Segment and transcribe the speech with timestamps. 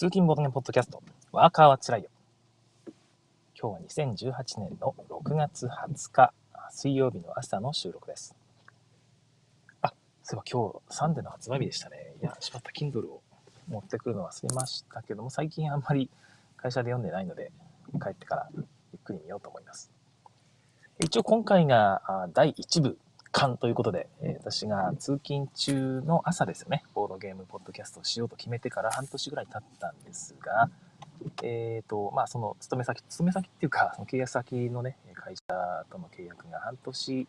[0.00, 2.08] 通勤ボードゲポッドキャスト、ワーカーはつらいよ。
[3.54, 6.32] 今日は2018年の6月20日、
[6.70, 8.34] 水曜日の朝の収録です。
[9.82, 9.92] あ、
[10.22, 12.14] そういえば今日、サンデーの発売日でしたね。
[12.22, 13.20] いや、しまった Kindle を
[13.68, 16.08] 持ってくるの忘れましたけども、最近あんまり
[16.56, 17.52] 会社で読んでないので、
[18.02, 18.62] 帰ってからゆ
[18.96, 19.92] っくり見ようと思います。
[20.98, 22.98] 一応今回が第1部
[23.32, 24.08] 間ということで、
[24.38, 26.84] 私が通勤中の朝ですよね、
[27.20, 30.70] ゲームポッドキャストをしようと決めてから半年ぐらい経ったんですが、
[31.42, 37.28] えっ、ー、と、まあ、その勤め先、勤め先っていうか、その契約先のね、会社との契約が半年、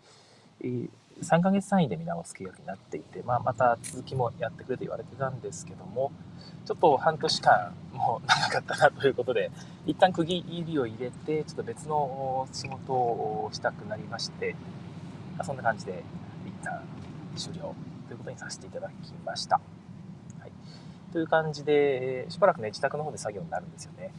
[1.21, 6.11] 3ヶ月単位で見直す契約になっていて、まあ、また続きもやってくれと言われてたんですけども、
[6.65, 9.51] ちょっと半年間も長かったなということで、
[9.85, 14.55] 一旦区切りを入れて、ちょっと別の仕事をしたくなりまして、
[15.43, 16.03] そんな感じで
[16.45, 16.81] 一旦
[17.35, 17.75] 終了
[18.07, 19.59] ということにさせていただきました。
[21.11, 24.11] という感じで、しばらくね、自宅の方で作業になるんですよね。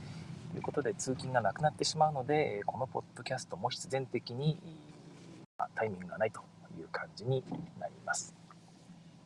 [0.53, 4.59] ということで、通勤がなくなってしまうので、このポッドキャストも必然的に
[5.75, 6.41] タイミングがないと
[6.79, 7.43] いう感じに
[7.81, 8.35] なります。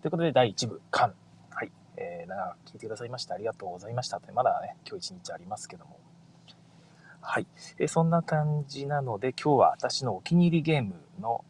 [0.02, 1.12] ということで、第1部、間。
[1.50, 1.72] はい。
[1.96, 4.20] えー、長く聞いてくださいましてありがとうございました。
[4.32, 5.98] まだね、今日一日ありますけども。
[7.20, 7.46] はい。
[7.78, 11.44] えー、そんな感じなので、今日は私のお気に入りゲームの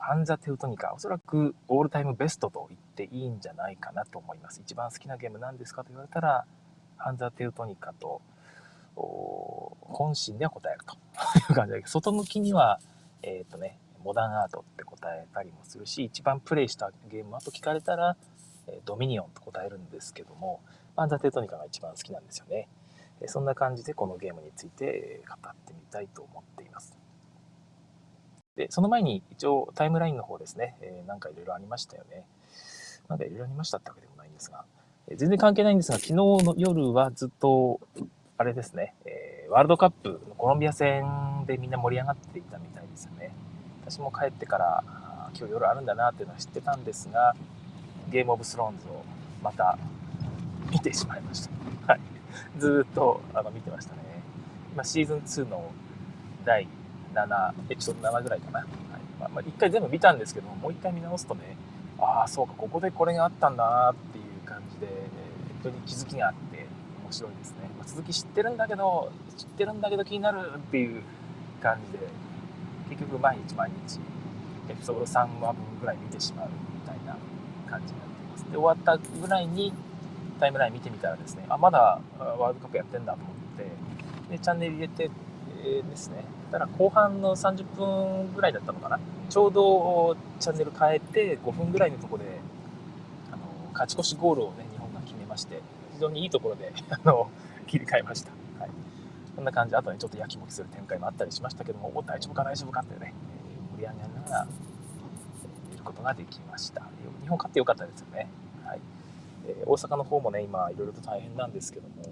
[0.00, 4.60] ハンザ・テウトニカ、おそらくオールタイムベストと言っていいんじゃないかなと思います。
[4.62, 6.44] 一番好きなゲームなんですかと言われたら、
[6.96, 8.20] ハンザ・テウトニカと、
[8.94, 12.80] 本心では答えるという感じで、外向きには、
[13.22, 18.16] えっ、ー、とね、モダンアートって答えたりもするし、一番プレイしたゲームはと聞かれたら、
[18.84, 20.60] ドミニオンと答えるんですけども、
[20.96, 22.68] ハンザ・テウトニカが一番好きなんですよね。
[23.26, 26.96] そんな感じでこのゲームについて語ってみたいと思っています。
[28.56, 32.24] で、その前に一応タイムラインの方ですね、えー、なんかいろいろありましたよね。
[33.10, 34.64] なんかいろいろありましたってわけでもないんですが、
[35.08, 37.80] え、全然関係ないんですが、昨日の夜はずっと、
[38.38, 41.04] あれですね、えー、ワールドカップのコロンビア戦
[41.46, 43.34] でみんな盛り上がっていたみたいですよね。
[43.84, 44.84] 私も帰ってから、
[45.36, 47.34] 今日夜あるんだなっていうのは知ってたんですが、
[48.08, 49.02] ゲームオブスローンズを
[49.42, 49.76] また
[50.70, 51.50] 見てしまいました。
[51.92, 52.00] はい。
[52.58, 54.00] ずっとあの見てましたね。
[54.72, 55.72] 今シーズン2の
[56.44, 56.68] 第
[57.12, 58.60] 7、エピソード7ぐらいかな。
[58.60, 58.68] はい
[59.18, 61.56] ま、1回全部見たんですけども、もう1回見直すとね、
[62.00, 64.94] ああ、そうか、ここでこれがあったんだなっていう感じで、本
[65.64, 66.66] 当に気づきがあって
[67.04, 67.56] 面白いですね。
[67.78, 71.02] ま、続き知ってるんだけど、知ってるんだけど気になるっていう
[71.62, 72.06] 感じで、
[72.88, 74.00] 結局毎日毎日、
[74.68, 77.16] エピソード3話分ぐらい見てしまうみたいな
[77.70, 78.44] 感じになっています。
[78.44, 79.72] で、終わったぐらいに
[80.38, 85.10] タイムライン見てみたらですね、あ、まだワールドカップやってんだと思って、で、チャンネル入れて、
[85.60, 88.98] ですね、たら後半の30分ぐらいだったのかな。
[89.28, 92.30] ちょうどチャンネル変えて5分ぐらいのところで
[93.32, 95.62] あの勝ち越しゴールをね日本が決めまして
[95.94, 97.30] 非常にいいところで あの
[97.68, 98.70] 切り替えました、はい、
[99.36, 99.70] こんな感じ。
[99.70, 103.14] であとねちょっとやきもきする展開もあったりしましたけどもお大丈夫か大丈夫かってね
[103.76, 104.46] 盛り上げながら
[105.70, 106.82] 見ることができました。
[107.22, 108.28] 日本勝ってよかったですよね、
[108.64, 108.80] はい。
[109.46, 112.02] えー、大阪の方もね今いろいろと大変なんですけども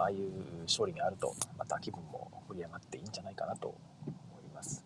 [0.00, 0.30] ああいう
[0.62, 4.84] 勝利があるとまた気分も盛り上がっていいんじゃないかなと思います。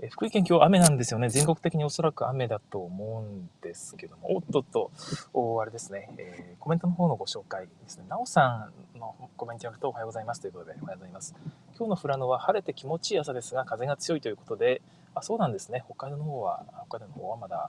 [0.00, 1.28] え福井県今日雨なんですよね。
[1.28, 4.92] 全国的におそらく雨だと思うんですけども、おっとっと、
[5.34, 8.04] おあれですね、えー、コメントの方のご紹介ですね。
[8.08, 11.34] なおさんのコメントによるとおはようございますということで、おはようございます。
[11.76, 14.82] 今日の富良野は晴れて気持ちいい朝ですが、風が強いということで、
[15.16, 15.82] あ、そうなんですね。
[15.84, 17.68] 北海道の方は、北海道の方はまだ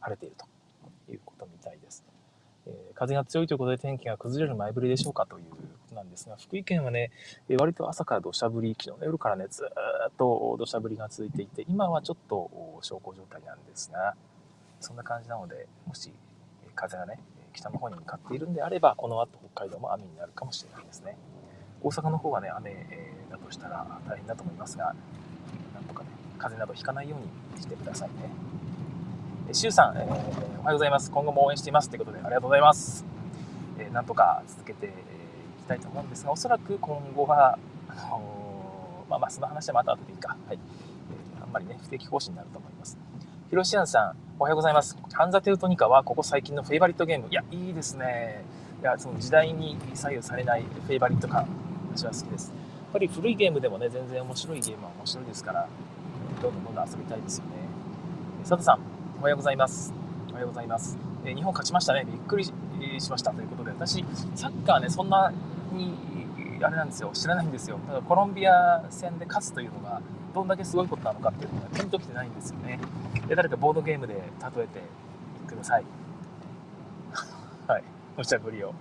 [0.00, 0.46] 晴れていると
[1.10, 2.04] いうことみたいです。
[2.68, 5.56] え、風が強いということで天気が崩れる前振りでしょうかというこ
[5.88, 7.10] となんですが、福井県はね、
[7.48, 12.50] え割と朝から土砂降り、昨日の夜からね、ずっと土砂降りが続いていて、今はちょっと
[12.82, 14.14] 小康状態なんですが、
[14.80, 16.12] そんな感じなので、もし
[16.74, 17.18] 風がね、
[17.52, 21.16] 北の方に向かっているんであれば、この後北海道も雨になるかもしれないですね。
[21.82, 22.86] 大阪の方はね、雨
[23.30, 24.94] だとしたら大変だと思いますが、
[25.74, 28.67] なんとかね、風邪などひかないようにしてくださいね。
[29.50, 30.22] シュウさん、えー、おはよ
[30.68, 31.10] うございます。
[31.10, 31.88] 今後も応援しています。
[31.88, 33.02] ということで、ありがとうございます。
[33.78, 37.58] えー、なんとか続けていきたいと思うんですが、おそらく今後は、
[37.88, 40.36] あのままあ、その話はまた後でいいか。
[40.46, 40.56] はい。
[40.56, 40.58] え、
[41.42, 42.98] あんまりね、不定期更新になると思います。
[43.48, 44.98] ヒロシアンさん、おはようございます。
[45.14, 47.28] ハンザ・テウトニカは、ここ最近のフェイバリットゲーム。
[47.30, 48.44] いや、いいですね。
[48.82, 51.46] いや、その時代に左右されないフェイバリット感、
[51.96, 52.48] 私は好きです。
[52.48, 52.54] や
[52.90, 55.66] っぱり古いゲームでもね、全然面白いゲームは面白いですから、
[56.42, 57.52] どんどんどんどん遊びたいですよね。
[58.42, 59.92] 佐藤さん、おはようございます。
[60.30, 60.96] おはようございます。
[61.24, 62.04] え日本勝ちましたね。
[62.06, 62.52] びっくりし
[63.10, 63.32] ました。
[63.32, 64.04] ということで、私、
[64.36, 65.32] サッカーね、そんな
[65.72, 65.92] に
[66.62, 67.10] あれなんですよ。
[67.12, 67.80] 知らないんですよ。
[67.88, 70.00] ただコロンビア戦で勝つというのが
[70.32, 72.78] どんだけすごいことなのかっていうのがピンときてないんですよね。
[73.26, 74.82] で誰かボードゲームで例えて
[75.48, 75.84] ください。
[77.66, 77.84] はい。
[78.16, 78.72] 無茶ぶりを。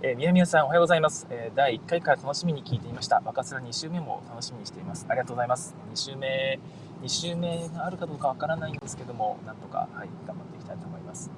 [0.00, 3.20] えー、宮宮さんおはようございます、えー、第1回から楽しみに聞いていました。
[3.26, 5.04] 若スラ2週目も楽しみにしています。
[5.10, 5.74] ありがとうございます。
[5.92, 6.58] 2週目。
[7.02, 11.30] 2週目があるかどうかわからないんですけどもなんとかはい頑張っていきたいと思います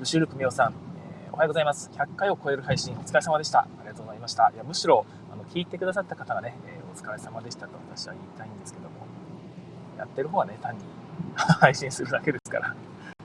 [0.00, 9.06] ルルクミオさん、えー、おはようございます100回を超える配信お疲れ様でしたありがとうございましたいやむしろあの聞いてくださった方がね、えお疲れ様でしたと私は言いたいんですけども
[9.96, 10.80] やってる方はね単に
[11.36, 12.74] 配信するだけですから、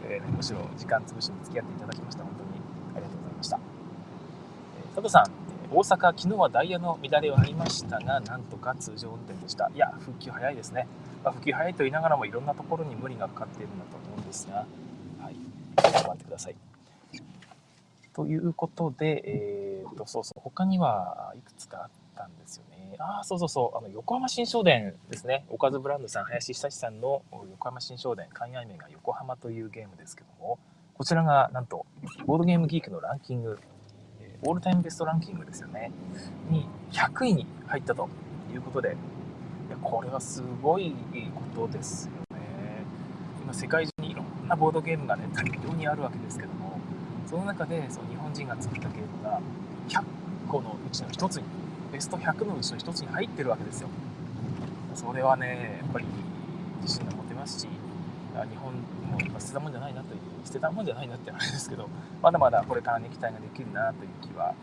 [0.03, 2.23] えー、むしろ時間潰しに付き合っていただきました。
[2.23, 2.49] 本当に
[2.95, 3.57] ありがとうございました。
[3.57, 9.69] えー、佐藤さん、大阪、昨日はダイヤの乱れはありましたが、なんとか通常運転でした。
[9.73, 10.87] いや、復旧早いですね。
[11.23, 14.65] まあ、復旧早いと言いながらも、いろんなところに無理がかかっているんだと思うんですが、
[15.19, 15.35] はい、
[15.75, 16.55] 頑張ってください。
[18.13, 22.95] ということで、えーと、そうそう、他にはいくつかあったんですよね。
[22.97, 25.45] ああ、そうそうそう、あの横浜新商店ですね。
[25.49, 30.59] おかずブランドさん、林久志さんの横浜新商店、海外名が横浜というゲームですけども、
[30.93, 31.85] こちらがなんと、
[32.25, 33.59] ボードゲームギークのランキング、
[34.41, 35.91] オールタイムベストランキングですよね、
[36.49, 38.09] に100位に入ったと
[38.53, 38.95] いうことで、
[39.67, 40.93] いやこれはすごい
[41.55, 42.43] ことですよね。
[43.43, 46.79] 今、世界中にいろんなボードゲームがね、大量にあるわけですけども、
[47.27, 49.41] その中でその日本人が作ったゲームが
[49.89, 50.03] 100
[50.47, 51.43] 個のうちの1つに
[51.91, 53.89] ベスト100のうちの1つに入ってるわけですよ。
[54.93, 56.05] それはね、やっぱり
[56.81, 57.67] 自信が持てますし、
[58.43, 58.73] 日本
[59.31, 61.87] も捨てたもんじゃないなという、捨てたもんじゃないなってあれですけど、
[62.21, 64.53] まだまだこれからね、期待ができるなという気は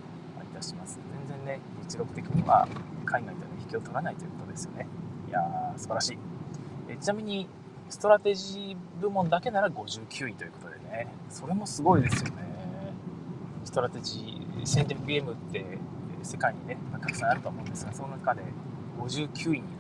[0.43, 0.99] いたします。
[1.29, 2.69] 全然ね、実力的には
[3.05, 4.87] 海外との引きを取らないということですよね。
[5.29, 6.19] いやー、素晴らしい。
[6.89, 7.49] えちなみに、
[7.89, 12.53] ストラテジー部門だけなら59位ということでね、それもすごいですよね。
[13.65, 15.65] ストラテジー、戦略ゲームって
[16.23, 18.43] 世界にね、たくさんあると思うんですが、その中で
[18.99, 19.72] 59位に。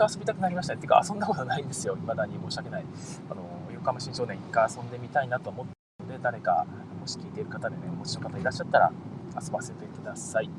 [0.00, 2.84] 回遊びたくなりましたっていうか、遊んだことないんですよ、未だに申し訳ない。
[3.30, 3.42] あの
[3.74, 5.66] 横浜新少年、一回遊んでみたいなと思っ
[5.98, 6.66] たので、誰か、
[6.98, 8.92] もし聞いている方でね、お持ちの方いらっしゃったら、
[9.40, 10.50] 遊ばせてください。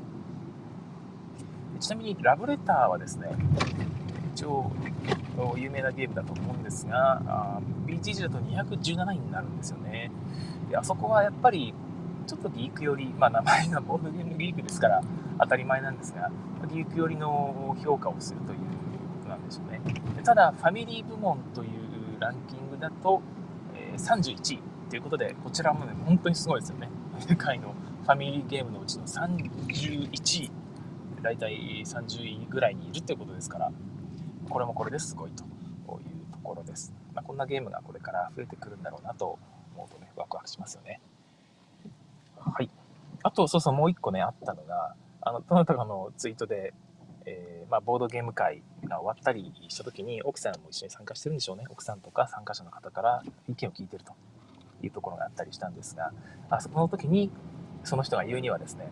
[1.80, 3.30] ちなみに、ラブレターはですね、
[4.34, 4.70] 一応、
[5.56, 10.10] 有名なゲームだと思うんですが、BGG だと217位になるんですよね。
[10.70, 11.74] であそこはやっぱり
[12.26, 15.02] ちょっとギーク寄り、まあ、名前がボードゲームギークですから
[15.40, 16.30] 当たり前なんですが、
[16.72, 18.58] ギーク寄りの評価をするという
[19.60, 20.22] ことなんでしょうね。
[20.22, 23.22] ただ、ファミリー部門というランキングだと、
[23.74, 24.58] えー、31位
[24.90, 26.88] ということで、こちらもね、本当にすごいですよね。
[27.18, 30.50] 世界のファミリーゲームのうちの31位、
[31.22, 33.72] 大体30位ぐらいにいるということですから、
[34.48, 36.92] これもこれですごいというところです。
[37.14, 39.38] まあ、こんなゲームがこれから増えてくるんだろうなと
[39.74, 41.00] 思うとね、ワクワクしますよね。
[42.38, 42.70] はい。
[43.22, 46.74] あと、そうそう、もう一個ね、あったのが、あの、どなたかのツイートで、
[47.26, 51.64] えー、まあ、ボードゲーム会が終わったりした時に、奥さんも一緒に参加してるんでしょうね。
[51.68, 54.12] 奥さんとか参加者の方から意見を聞いてると
[54.82, 56.12] いうところがあったりしたんですが、
[56.50, 57.30] あそこの時に、
[57.84, 58.90] その人が言うにはですね、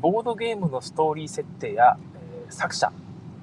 [0.00, 1.98] ボードゲームのストーリー設定や、
[2.44, 2.92] えー、作者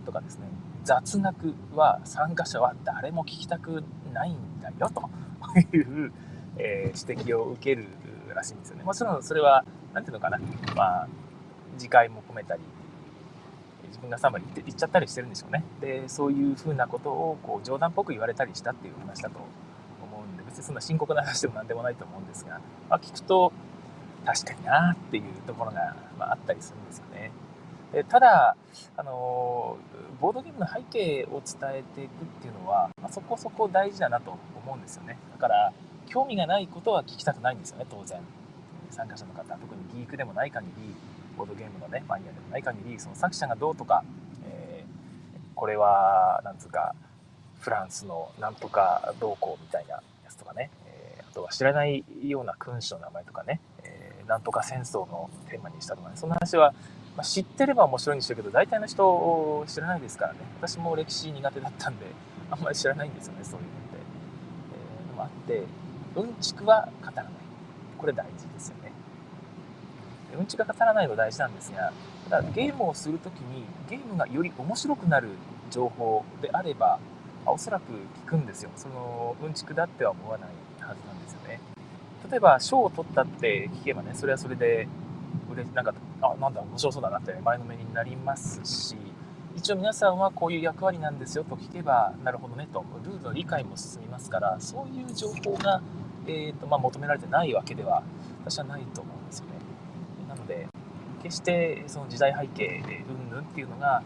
[0.06, 0.48] とかですね、
[0.84, 3.84] 雑学は参加者は誰も聞きたく
[4.14, 5.10] ないんだよと
[5.76, 6.14] いう、
[6.58, 7.88] えー、指摘を受ける
[8.34, 8.84] らしいんですよね。
[8.84, 10.40] もちろんそれは、何ていうのかな、
[10.76, 11.08] まあ、
[11.74, 12.62] 自戒も込めたり、
[13.96, 15.64] 自分が3番に言っちゃったりしてるんでしょうね。
[15.80, 19.40] で、そういうふうなことをこう冗談っぽく言われたりしたっていう話だと
[20.04, 22.60] 思うんで、別にそんな深刻な話でも何でもないと思うんですが、
[22.90, 23.54] まあ、聞くと、
[24.26, 27.32] 確かになっていうところが、まあ、あったりするんですよね。
[27.94, 28.58] でただ、
[28.98, 29.78] あの
[30.20, 35.18] ボードゲームの背景を伝えていくっていうのは、まあ、そこそこ大事だなと思うんですよね。
[35.32, 35.72] だから、
[36.08, 38.20] 興味がないことは聞きたくないんですよね、当然。
[38.92, 40.96] 参加者の方、特にギークでもない限り、
[41.36, 44.04] ボードゲームのね、マニアでもない限り、その作者がどうとか、
[44.48, 46.96] えー、これは、なんつうか、
[47.60, 56.74] フランスのなんとかどうこうみたいなやつとかね、えー、あとは知らないような君主の名前とかね、えー、なんとか戦争のテーマにしたとかね、そんな話は、
[57.18, 60.40] まあ、知ってれば面白いんでしょうけど、大体の人知らないですからね。
[60.62, 62.06] 私も歴史苦手だったんで、
[62.52, 63.98] あんまり知らないんですよね、そういうのって。
[64.74, 65.64] えー、のもあって、
[66.16, 67.34] うんちくは語らない。
[67.98, 68.85] これ大事ですよね。
[70.36, 70.46] うん。
[70.46, 71.56] ちくが語らないの大事なん。
[71.56, 71.92] ですが、
[72.30, 75.30] ただゲームをするときにゲームがより面白くなる
[75.72, 77.00] 情報であれば、
[77.46, 77.84] おそらく
[78.26, 78.46] 聞くん。
[78.46, 78.72] ですよ。
[78.76, 79.54] そのうん。
[79.54, 80.50] ちくだっては思わない
[80.82, 81.22] はずなん。
[81.22, 81.60] ですよね。
[82.30, 84.88] 例えば賞を取ったって聞けばね、それはそれで、
[85.74, 85.86] なん。
[85.86, 86.54] か、あ、なん。
[86.54, 88.96] だ、面白そうだなって前のめりになりますし、
[89.56, 90.18] 一応皆さん。
[90.18, 91.20] はこういう役割なん。
[91.20, 95.82] ですよと聞けば、なるほどねと、ルールの理解も進みますから、そういう情報が
[96.28, 98.02] えーとまあ、求められてないわけでは
[98.44, 99.26] 私はないと思うん。
[99.28, 99.55] ですよね。
[100.36, 100.68] なので
[101.24, 104.04] 決してその時代背景でうんぬんっていうのが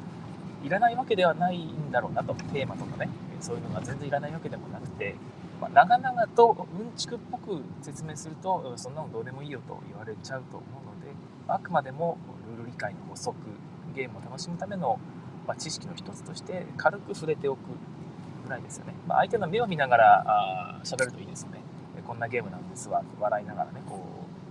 [0.63, 3.09] いらないわけではないんだろうなとテーマとかね
[3.39, 5.15] そういうのが全然いらないわけでもなくて
[5.59, 11.11] まあ、長々とうんちくっぽく説明するとそんなのどうでもいいよと言われちゃうと思うので
[11.47, 12.17] あくまでも
[12.47, 13.35] ルール理解の補足
[13.93, 14.99] ゲームを楽しむための、
[15.45, 17.59] ま、知識の一つとして軽く触れておく
[18.45, 21.59] ぐらいですよね、まあ、相手の目を見ながら喋るといいですよね。
[22.07, 23.03] こんなゲームなんですわ。
[23.19, 24.03] 笑いながらねこ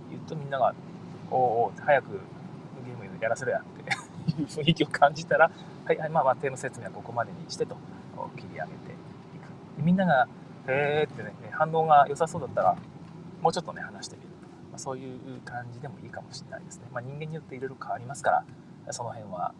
[0.07, 0.73] う言うとみんなが
[1.31, 2.19] 「おお早く
[2.85, 3.81] ゲームやらせろや」って
[4.41, 5.51] いう雰囲気を感じたら
[5.85, 7.77] 「はいはいまあまあ手の説明はここまでにして」と
[8.35, 8.95] 切り上げてい
[9.75, 10.27] くみんなが
[10.67, 12.75] 「へえ」ってね反応が良さそうだったら
[13.41, 18.43] もうちょっとね話してみると、まあ、そういう感じでもいいかもしれないですね、まあ、人間によっていろいろ変わりますか
[18.87, 19.53] らその辺は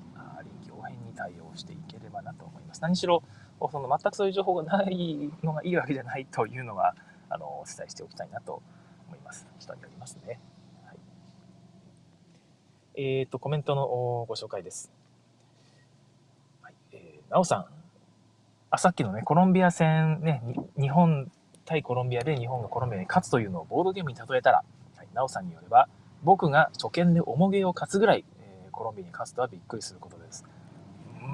[0.43, 3.23] 臨機応変に対応していければなと思います何しろ
[3.71, 6.95] その全くそういう情報がないのがいいわけじゃないというのは
[7.29, 8.61] あのお伝えしておきたいなと
[9.07, 9.47] 思います。
[9.59, 10.39] 人によりますね。
[13.01, 13.87] えっ、ー、と、コメントの
[14.27, 14.91] ご紹介です。
[16.61, 17.65] はい、えー、なおさん。
[18.71, 20.43] あ、さっきのね、コロンビア戦ね、
[20.77, 21.31] 日本
[21.63, 24.65] 対コロンビアで日本がコロンビアに勝つというのをボードゲームに例えたら、
[24.97, 25.87] はい、なおさんによれば、
[26.23, 30.43] 僕が初見で重げを勝つぐらい、えー、コロンビアに勝つとはびっくりすることです。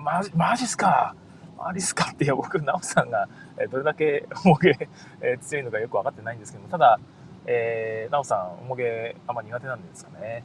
[0.03, 1.15] ま、マジっすか？
[1.57, 4.87] マジっすかって、いや、僕、なおさんが、えどれだけ重げ、
[5.19, 6.99] え強いのかよく分かってないんですけども、ただ、
[7.47, 10.43] えー、なおさん、重げあんま苦手なんですかね。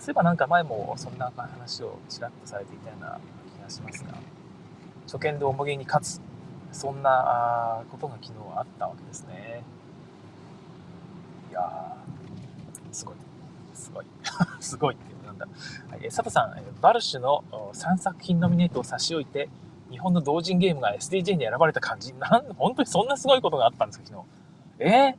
[0.00, 3.20] そういえばなんか前もそんな話をちらっとされていたような
[3.54, 4.14] 気がしますが、
[5.04, 6.20] 初見で重げに勝つ、
[6.72, 9.62] そんなことが昨日あったわけですね。
[11.50, 13.14] いやー、すごい。
[13.74, 14.06] すごい。
[14.60, 15.46] すごいっていうなんだ。
[15.90, 19.50] はい、佐藤さん、バルシュの3作品ノミネートを差し置いて、
[19.90, 22.14] 日本の同人ゲームが SDJ に選ばれた感じ。
[22.14, 24.24] なん、本当にそんなすごいことがあったんですか、昨日。
[24.78, 25.16] えー、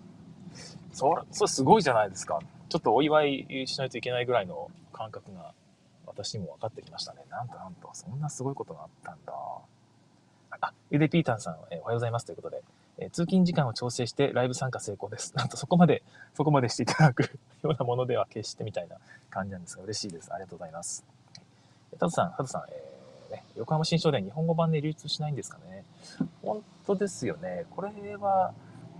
[0.92, 2.40] それ、それすごいじゃないですか。
[2.72, 5.52] ちょっとお祝いしないといけないぐらいの感覚が
[6.06, 7.20] 私にも分かってきましたね。
[7.30, 9.34] なんとなんと、そんなすごいことがあったんだ。
[10.62, 12.64] あ、ゆでピータンさん、え、おはようございますということで、
[12.98, 15.34] え、通勤時間を調整してライブ参加成功です。
[15.38, 16.02] なんとそこまで、
[16.34, 17.24] そこまでしていただく
[17.62, 18.96] ようなものでは決してみたいな
[19.30, 20.32] 感じなんですが、嬉しいです。
[20.32, 21.04] ありがとうございます。
[21.92, 25.84] タトさん、タトさん、えーね、横浜新書店日本語版で流通しないんですかね。
[26.42, 27.66] 本当ですよね。
[27.72, 28.54] これは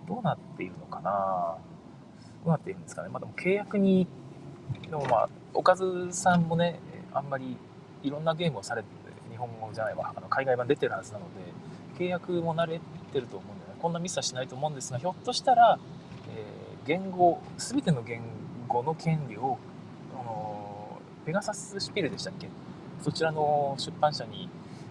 [0.08, 1.58] どうなっているのかな
[2.50, 3.10] なっているんですかね。
[3.10, 4.08] まあでも契約に、
[4.90, 6.80] でもまあ、おかずさんもね、
[7.14, 7.58] あんまり
[8.04, 8.88] いろんなゲームをされて、
[9.30, 11.26] 日本語じゃないわ、あの海外版出てるはずなの
[11.98, 12.80] で、契約も慣れ
[13.12, 15.80] てると思うんで、ね、こんなミスはしないと思うんですが、ひょっとしたら、
[16.30, 18.22] えー、言語、すべての言
[18.68, 19.58] 語の権利を、
[20.20, 22.50] あのペガサスシピルでしたっけ
[23.02, 24.50] そちらの出版社に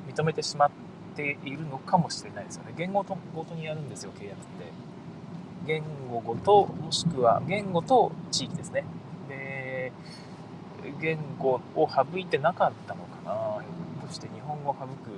[0.09, 0.71] 認めてしまっ
[1.17, 2.75] ているのかもしれないですよね。
[2.77, 4.90] 言語とごとにやるんですよ、契約って。
[5.71, 8.85] 言語ごと、もしくは言語と地域ですね。
[9.29, 9.93] で、
[11.01, 13.63] 言語を省いてなかったのかな。
[13.63, 15.11] ひょっとして日本語を省く、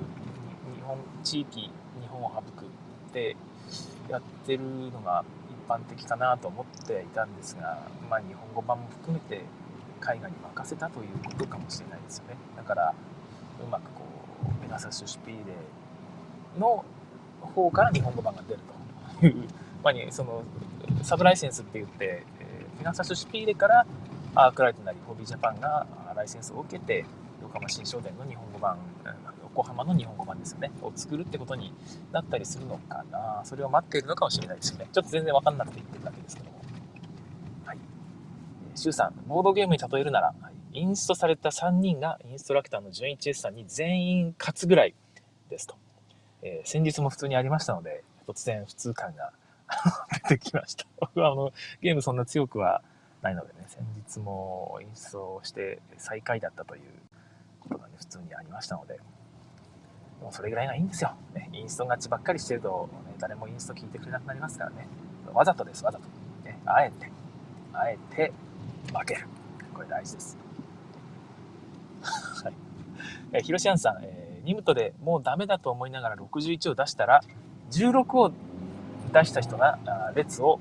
[0.76, 1.70] 日本、地域、日
[2.08, 2.68] 本を省くっ
[3.12, 3.36] て
[4.10, 5.24] やってるのが
[5.66, 7.78] 一般的かなと思っていたんですが、
[8.10, 9.44] まあ日本語版も含めて
[10.02, 12.92] 海外に任せたということかもしれないですよねだから
[13.64, 14.02] うまくこ
[14.42, 15.54] うペガサスシュピーレ
[16.58, 16.84] の
[17.40, 18.60] 方から日本語版が出る
[19.20, 19.48] という
[19.82, 20.44] まあ、その
[21.02, 23.86] サブライセンスって言って、えー、ペガサスシュピーレから
[24.34, 27.04] アークライトなりホビージャパンがライセンスを受けて
[27.42, 28.78] 横浜新商店の日本語版
[29.54, 31.74] 横浜の日本語版ですよねを作るってことに
[32.10, 33.42] なったりするのかな。
[33.44, 34.88] それを待っているのかもしれないですよね。
[34.92, 36.62] ちょっと全然分かんなくて言ってるだけですけども。
[38.74, 40.34] 周さん、ボードゲームに例えるなら、
[40.72, 44.94] インストされた3人がインストラクターの純一 S さんに全員勝つぐらい
[45.50, 45.76] ですと。
[46.42, 49.32] えー、先日も普通にありましたので、突然普通感が
[50.28, 50.86] 出てきました。
[51.00, 52.82] 僕はあのゲームそんな強くは
[53.22, 56.82] ないのでね、先日もインストをして最下位だったという
[57.60, 59.00] ことがね、普通にありましたので、
[60.20, 61.14] もうそれぐらいがいいんですよ。
[61.34, 64.86] ね、インスト勝ちばっかりしてると、ね、誰もインスト聞いてくれなくなりますからね。
[65.32, 66.04] わざとです、わざと。
[66.44, 67.10] ね、あえて、
[67.72, 68.32] あえて
[68.92, 69.26] 負ける。
[69.74, 70.38] これ大事です。
[72.44, 72.52] はい。
[73.32, 77.22] えー、ヒロシアンさん、えー、ニムトでもうダメだと思いながら61を出したら、
[77.70, 78.32] 16を
[79.12, 79.78] 出した人が
[80.14, 80.58] 列を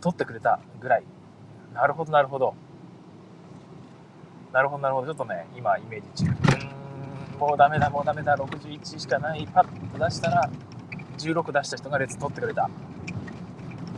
[0.00, 1.04] 取ってくれたぐらい。
[1.74, 2.54] なるほど、なるほど。
[4.52, 5.06] なるほど、なるほど。
[5.06, 6.30] ちょっとね、今イメージ中。
[6.30, 8.36] うーん、もうダメだ、もうダメだ。
[8.36, 9.46] 61しかない。
[9.46, 10.50] パッと出したら、
[11.18, 12.70] 16出した人が列取ってくれた。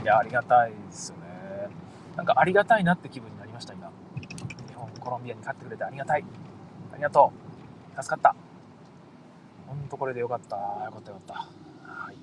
[0.02, 1.68] いや、ありがたいですよね。
[2.16, 3.90] なんかありがたいなって気分になりました、今。
[4.68, 6.24] 日本、コロンビアに勝ってくれてありがたい。
[6.92, 7.32] ありがと
[7.96, 8.02] う。
[8.02, 8.34] 助かった。
[9.66, 10.56] ほんとこれでよかった。
[10.56, 11.46] よかったよかっ
[11.86, 11.92] た。
[11.92, 12.16] はい。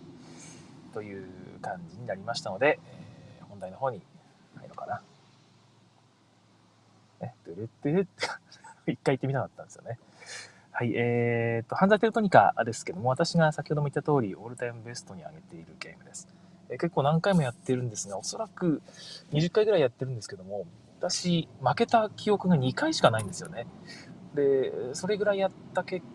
[0.94, 2.80] という感じになりましたので、
[3.40, 4.02] えー、本題の方に
[4.58, 5.02] 入ろうかな。
[7.22, 8.28] ね、ドゥルドゥルって
[8.92, 10.00] 一回言ってみたかったんですよね。
[10.72, 16.28] はい、えーと、犯罪テルトニカですけども、私が先ほども言った通り、オールタイムベストに上げているゲームです。
[16.70, 18.82] え結構何回もやってるんですが、おそらく
[19.32, 20.66] 20回ぐらいやってるんですけども、
[21.00, 23.68] 私、負けた記憶が2回しかないんですよね。
[24.34, 26.06] で、それぐらいやった結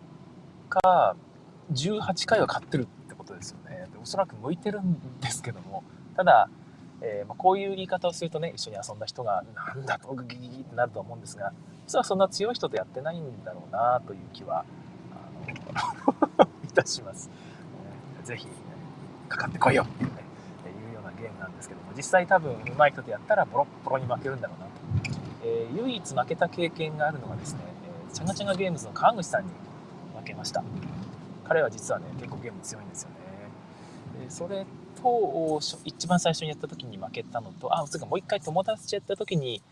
[0.68, 1.16] 果、
[1.72, 2.88] 18回は勝ってる。
[4.02, 5.84] おそらく向いてるんですけども、
[6.16, 6.48] ただ、
[7.02, 11.52] えー、まあ、こういう言い方をするとね、一緒に遊んだ人が、なんだと、ギギギってなると思うんですが、
[11.86, 14.64] 実はそんな強い人とやってないんだろうなという気は、
[15.12, 17.30] あの いたします。
[18.24, 18.46] ぜひ、
[19.28, 20.22] かかってこいよっていうね、
[20.88, 24.70] いうようなゲームなんですけども、実際多分上手い人とやったらボロッボロに負けるんだろうなと。
[25.42, 27.60] えー、唯一負けた経験があるのがですね、
[28.08, 29.50] えー、チャガチャガゲームズの川口さんに
[30.18, 30.62] 負けました。
[31.48, 33.19] 彼は実はね、結構ゲーム強いんですよね。
[34.30, 34.64] それ
[35.02, 39.62] と、一番最初にやった時に負けたのと、あ、つうかもう一回友達やった時に、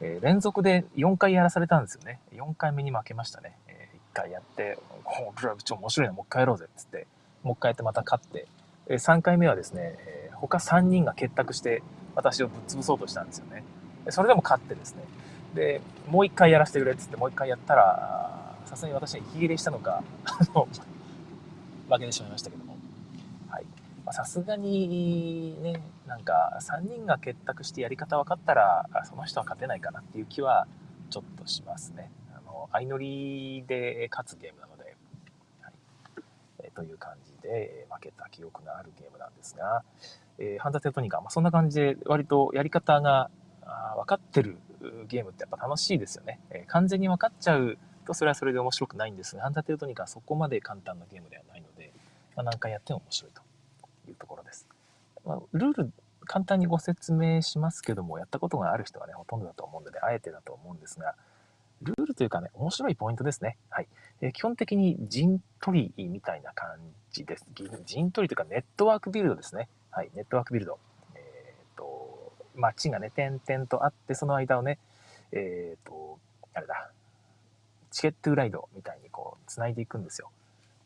[0.00, 2.20] えー、連続で4回やらされたんですよね。
[2.32, 3.56] 4回目に負けましたね。
[3.68, 7.06] えー、1回やって、これはちょ面白いな、もう一回やろうぜっつって、
[7.42, 8.46] もう一回やってまた勝って、
[8.88, 11.82] えー、3回目はですね、えー、他3人が結託して
[12.14, 13.64] 私をぶっ潰そうとしたんですよね。
[14.10, 15.02] それでも勝ってですね。
[15.54, 20.66] で、もう一回やらせてくれっつってもう一回やったら、さすがに私は息切れしたのか、あの、
[21.88, 22.71] 負けてしまいましたけども。
[24.10, 30.66] さすがにね、なんか3人が結託してやり方分かったら、その人は勝てないかなっていう気は
[31.10, 32.10] ちょっとしますね。
[32.34, 34.96] あの、相乗りで勝つゲームなので、
[35.60, 35.72] はい。
[36.64, 39.84] えー、という感じで負けた記憶があるゲームなんですが、
[40.38, 43.30] えー、ハンザテトニカ、まあ、そんな感じで割とやり方が
[43.96, 44.58] 分かってる
[45.06, 46.40] ゲームってやっぱ楽しいですよね。
[46.50, 51.92] えー、完全に分かっちゃうとそれはそれで面白くないんですが、ハンザテトニカはそこまで簡単なゲームではないので、
[52.34, 53.42] まあ、何回やっても面白いと
[54.10, 54.66] いうところです。
[55.24, 55.92] まあ、ルール
[56.24, 61.14] 簡単にご説明しますけども、やったことがある人はね、ほとんどだと思うので、あえてだと思うんですが、
[61.82, 63.58] ルールというかね、面白いポイントですね。
[63.68, 63.88] はい。
[64.20, 66.68] えー、基本的に陣取りみたいな感
[67.10, 67.46] じです。
[67.84, 69.68] 陣取りというかネットワークビルドですね。
[69.90, 70.10] はい。
[70.14, 70.78] ネットワークビルド。
[71.14, 74.78] えっ、ー、と、街がね、点々とあって、その間をね、
[75.32, 76.18] えっ、ー、と、
[76.54, 76.92] あれだ、
[77.90, 80.30] チケットライドみたいにこう、繋いでいくんですよ。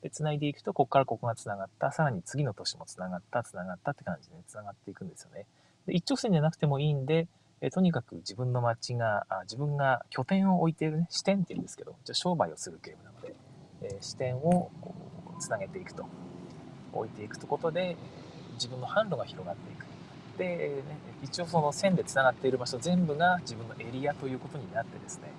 [0.02, 5.46] で、繋いでいくと、ここからここが繋がった、さらに次の年も繋がった、繋がったって感じで、ね、繋がっていくんですよね。
[5.86, 7.28] で一直線じゃなくてもいいんで、
[7.60, 13.34] えとにかく自分の街があ、自分が拠点を置いているね、視点っていうんですけど、じゃ商売をするゲームなので、
[13.82, 14.94] えー、視点をこ
[15.38, 16.06] うつなげていくと。
[16.98, 17.96] 置いていくことで、
[18.54, 19.86] 自分の販路が広がっていく。
[20.38, 20.82] で、ね、
[21.22, 25.30] 一応その線でつながっている場所全部が自分のエリアということになってですね、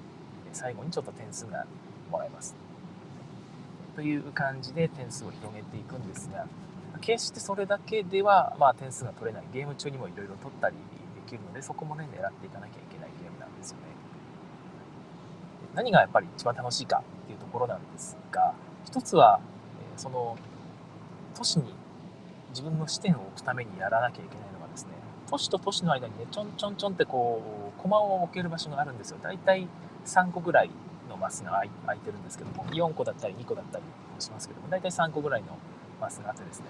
[0.53, 1.65] 最後にちょっと点数が
[2.09, 2.55] もらえます。
[3.97, 6.45] という感じで点数を広げていくんですが、
[7.01, 9.43] 決してそれだけでは、まあ、点数が取れない。
[9.51, 10.75] ゲーム中にもいろいろ取ったり
[11.25, 13.83] できるので、そこもね、狙っていかなきゃいけないゲームなんですよね。
[15.73, 18.53] 何がやっぱり一番楽しいかっていうところなんですが、
[18.85, 19.39] 一つは、
[19.95, 20.37] その、
[21.33, 21.73] 都市に
[22.49, 24.91] 自分の視点を置くためにやらなきゃいけないのがですね、
[25.27, 29.17] 都市と都市の間にね、ちょんちょんちょんってこう、駒を置ける場所があるんですよ。
[29.23, 29.67] 大体
[30.05, 30.69] 3個ぐらい
[31.17, 33.83] マスが空いてるんですけども、4個だったり2個だったり
[34.19, 35.57] しますけども、大体3個ぐらいの
[35.99, 36.65] マスがあってですね、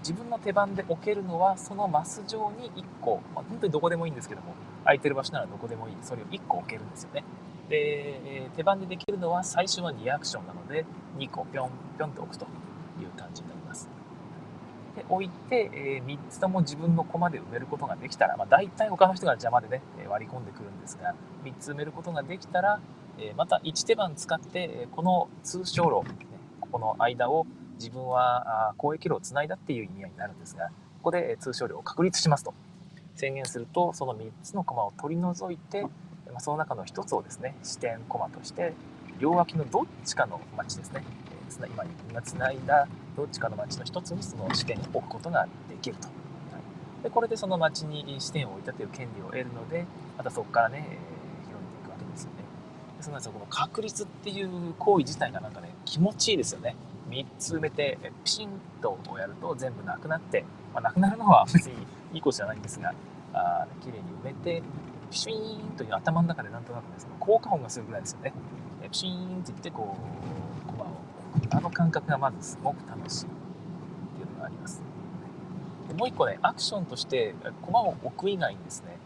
[0.00, 7.24] 自分の手番で置けるのは、そのマス上に1個、まあ、本当にどこでもいいんですけども、空いてる場所ならどこでもいい、それを1個置けるんですよね。
[7.68, 10.84] で、手番でできるのは最初は2アクションなので、
[11.18, 12.46] 2個ぴょんぴょんと置くと
[13.00, 13.88] いう感じになります。
[14.96, 22.80] で、置いて、えー、3つとも自分の駒で埋めることができたら、まあ、大体他の人が邪魔でね、割り込んでくるんですが、3つ埋めることができたら、
[23.20, 26.14] えまた1手番使って、この通称路、ね、
[26.60, 27.46] ここの間を
[27.78, 32.54] 自分は交易路をつないだっていう意味合いになるんですが、ここで通称量を確立しますと
[33.14, 35.86] 宣言すると、その3つの駒を取り除いて、
[36.38, 38.74] その中の1つをですね、視点駒として、
[39.18, 41.02] 両脇のどっちかの町ですね、
[41.50, 46.08] 今自分がつないだどっちかの町の1つにその視点を置くことができると。
[47.02, 50.98] でこれでその町に視点を置いたという権利を得るので、またそこからね、
[51.46, 52.36] 広げていくわけですよね。
[53.00, 56.76] そうなんですよ、この確率っていう行為自体がなんかね、気持ちいいですよね。
[57.10, 58.48] 3つ埋めてピン
[58.80, 61.74] とやると全部なくなって、まあ、なくなるのは 別に
[62.12, 62.94] いいことじゃないんですが
[63.32, 64.62] あ綺麗に埋めて
[65.10, 68.32] ピシーンという頭の中でなんとなくねその効果音がするぐらいですよね。
[68.90, 69.96] ピシーンって言ってこ
[70.64, 70.88] う駒を
[71.50, 74.82] あの感覚がまずすごく楽しいっていうのがあります。
[75.88, 78.96] でもう一個ねアクションとして駒を置く以外にですね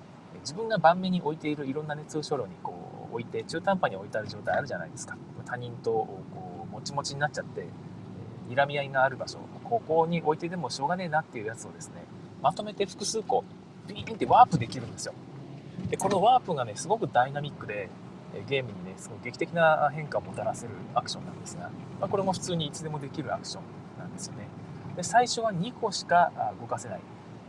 [0.40, 2.73] 自分が盤面に置いているいろんなね通称路にこう
[3.14, 5.16] 置いて中途半端に置いてある状態あるじゃないですか。
[5.46, 7.66] 他人とこうもちもちになっちゃって
[8.48, 9.38] 睨み合いがある場所。
[9.62, 12.04] ここに置いてでもしょうがねえなっていうやつをですね
[12.42, 13.44] まとめて複数個
[13.86, 15.14] ビーンってワープできるんですよ。
[15.88, 17.88] でこのワープがねすごくダイナミックで
[18.48, 23.62] ゲームにねすごく劇的な変化をもたらせるアクションなんですが、まあ、これも普通にいつでもできるアクション
[23.98, 24.48] なんですよね。
[24.96, 27.00] で最初は2個しか動かせない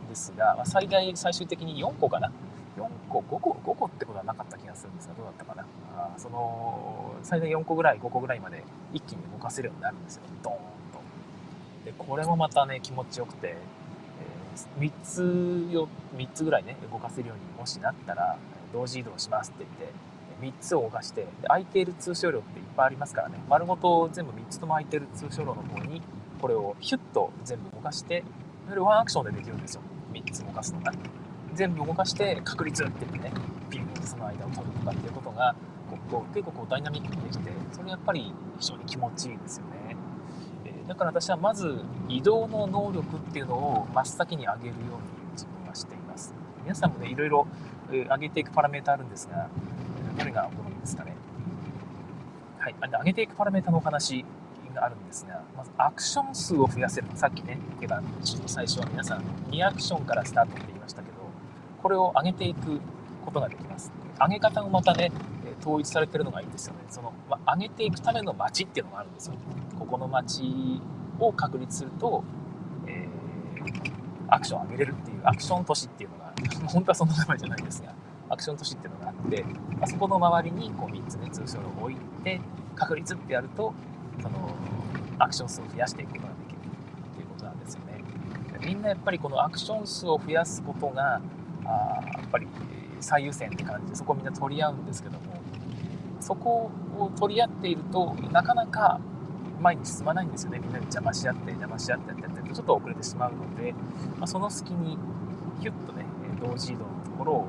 [0.08, 2.30] ですが、まあ、最大最終的に4個かな。
[2.76, 5.66] 4個5個5個ってことはなかった気がするんですがどうだったかな。
[5.96, 8.62] あその最大4個ぐらい5個ぐらいまで
[8.92, 10.22] 一気に動かせるようになるんですよ。
[10.42, 11.00] ドーンと。
[11.84, 13.56] でこれもまたね気持ちよくて、
[14.78, 18.36] えー、3つよ3つぐらいね動かせるようにもしなったら
[18.72, 23.38] 同時移動しますって言って3つを動かして空いている通所量っていっぱいありますからね。
[23.48, 26.02] 丸ごと全部3つとも空いてる通所量の方に
[26.42, 28.22] これをヒュッと全部動かして
[28.68, 29.80] それワンアクションでできるんですよ。
[30.12, 30.92] 3つ動かすのが。
[31.56, 33.32] 全部動かして確率って言ってね
[33.70, 35.54] ピンとその間を取るとかっていうことが
[36.10, 39.96] こう結構こうダイナミックにできてそれやっぱり非常に気持ちいいですよね、
[40.64, 46.34] えー、だから私はまず移動の能力っていうのを真っ先に上げるように自分はしています。
[46.62, 47.46] 皆さんもねいろいろ
[47.90, 49.48] 上げていくパラメータあるんですが
[50.18, 51.14] どれがお好みですかね。
[52.58, 52.74] はい。
[52.80, 54.24] 上げていくパラメータのお話
[54.74, 57.06] があるんですが、まずアクション数を増やせる。
[57.14, 61.15] さっきね、手番の最初は皆さん2アクションからスタートって言いましたけど、
[61.86, 62.80] これを上げていく
[63.24, 63.92] ことができます。
[64.18, 65.12] 上げ方もまたね、
[65.60, 66.80] 統一されてるのがいいんですよね。
[66.88, 69.34] その、まあ、上げていくための街っていうのがあるんですよ。
[69.78, 70.82] ここの街
[71.20, 72.24] を確立すると、
[72.88, 76.32] えー、アクションを上げれるっていう、アクション都市っていうのが、
[76.66, 77.94] 本当はそんな名前じゃないですが、
[78.30, 82.40] アクション都市っていうのがあって、まあ、そこの周りにこう3つね、通称を置いて、
[82.74, 83.72] 確率ってやると、
[84.20, 84.56] その、
[85.20, 88.02] アクション数を増やしていくことができるっていうことなんですよね。
[88.66, 91.20] みんなやっぱりこのアクション数を増やすことが、
[91.66, 92.46] あやっぱり
[93.00, 95.20] 最優先って感じでそこをみんな取り合うんですけども
[96.20, 99.00] そこを取り合っているとなかなか
[99.60, 103.72] 前に進まないんですよねみんなで邪魔し合って邪魔し合ってやってってるとちょっと遅れてしまうので、
[104.18, 104.98] まあ、その隙に
[105.60, 106.04] ヒュッとね
[106.40, 107.48] 同時移動のところを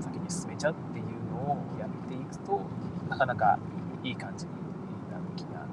[0.00, 2.60] 先に進めちゃうっていうのをやっていくと
[3.08, 3.58] なかなか
[4.02, 4.52] いい感じに
[5.10, 5.66] なる気が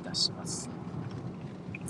[0.00, 0.70] いたします。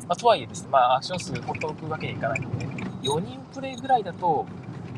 [0.09, 2.67] まあ、とはいえですね、まあ、アクション数ほっとくわけにいかないので、
[3.03, 4.47] 4人プレイぐらいだと、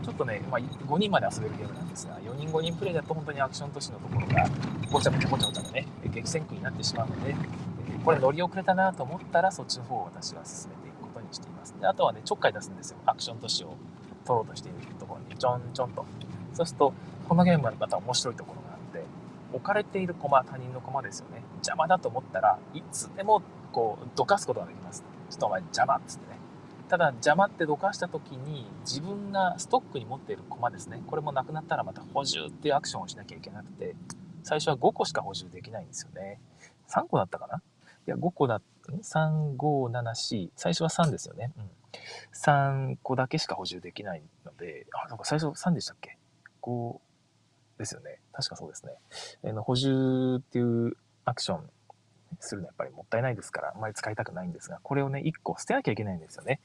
[0.04, 4.46] ちょっとね、まあ、5人まで遊べるゲームなんですが、4人5人プレイだと本当にアクション都市のところが、
[4.92, 7.34] ごちゃごちゃごちゃごちゃのね、激戦区になってしまうので、
[8.04, 11.74] これ乗り遅れたなと思ったら、そっちの方を私は進めていくことにしています。
[11.80, 12.98] で、あとはね、ちょっかい出すんですよ。
[13.06, 13.74] アクション都市を
[14.26, 16.04] 取ろうとしているところに、ちょんちょんと。
[16.52, 16.92] そうすると、
[17.28, 19.04] このゲームはまた面白いところがあって、
[19.54, 21.42] 置かれている駒、他人の駒ですよね。
[21.56, 25.02] 邪魔だと思ったらいつでもこう、どかすことができます。
[25.30, 26.34] ちょっとお前邪魔っつってね。
[26.94, 31.02] ただ邪魔ってどかした時に自分がストックに持っている駒ですね。
[31.09, 33.96] これもなくなったらまた補充っていうアクションをしなきゃいけなくて
[34.44, 36.38] 最初は5個しか補充できないんですよね。
[36.88, 37.57] 3個だったかな？
[38.07, 38.62] いや5個だ
[39.02, 41.70] 3574最初は3ですよね、うん、
[42.33, 46.16] 3個だけしか補充できないのであなんか最初3でしたっけ
[46.62, 46.96] ？5
[47.76, 48.20] ですよね。
[48.33, 48.92] 確かそうですね、
[49.42, 51.68] え、の補充っていうアクション
[52.40, 56.61] するのはやっぱりもったいないですから、あんまり使いたくないんですが、これをね、1個捨てなきゃいけないんですよね。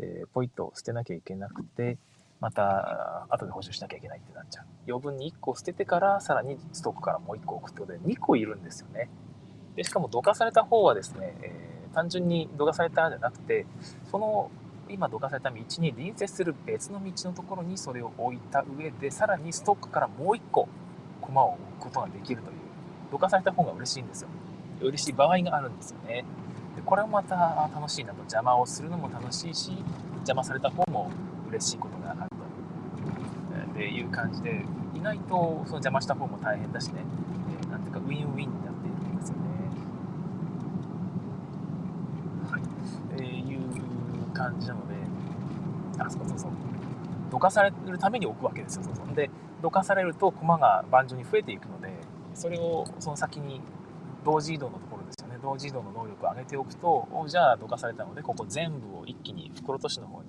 [0.00, 1.98] えー、ポイッと捨てなきゃいけなくて、
[2.40, 4.64] また後で補充しなきゃいけないってなっちゃう。
[4.88, 9.10] 余分に1個捨ててから、さらにストックからもう1個置くってことで、2個いるんですよね。
[9.76, 13.66] で、しかもどかされた方はですね、えー、単純にどかされたじゃなくて、
[14.10, 14.50] その
[14.88, 20.68] 今どかされた道に隣接する別の道のところにそれを置いた上で、さらにストックからもう1個
[21.20, 22.56] 駒を置くことができるという、
[23.12, 24.28] どかされた方が嬉しいんですよ。
[24.80, 26.24] 嬉しい場合があるんですよね。
[26.76, 28.18] でこれもまた楽しいなと。
[28.20, 29.72] 邪魔をするのも楽しいし
[30.16, 31.10] 邪魔された方も
[31.48, 33.80] 嬉しいことがあると。
[33.80, 34.62] いういう感じで
[34.94, 37.00] 意外とその邪魔した方も大変だしね、
[37.64, 39.42] え、なんていうかウィンウィンになっているんですよね。
[42.50, 42.62] はい、
[43.22, 43.60] え、いう
[44.34, 44.94] 感じなので
[45.98, 46.50] あそうそうそう。
[47.30, 48.82] どかされるために置くわけですよ。
[48.82, 49.30] そうそうで
[49.62, 51.92] どかされると駒が盤上に増えていくので
[52.34, 53.60] それをその先に
[54.24, 54.86] 同時移動のと
[55.40, 60.28] 同時移動の能力を上げておくとじゃあどかされたのでここ全部を一気に袋都市の方に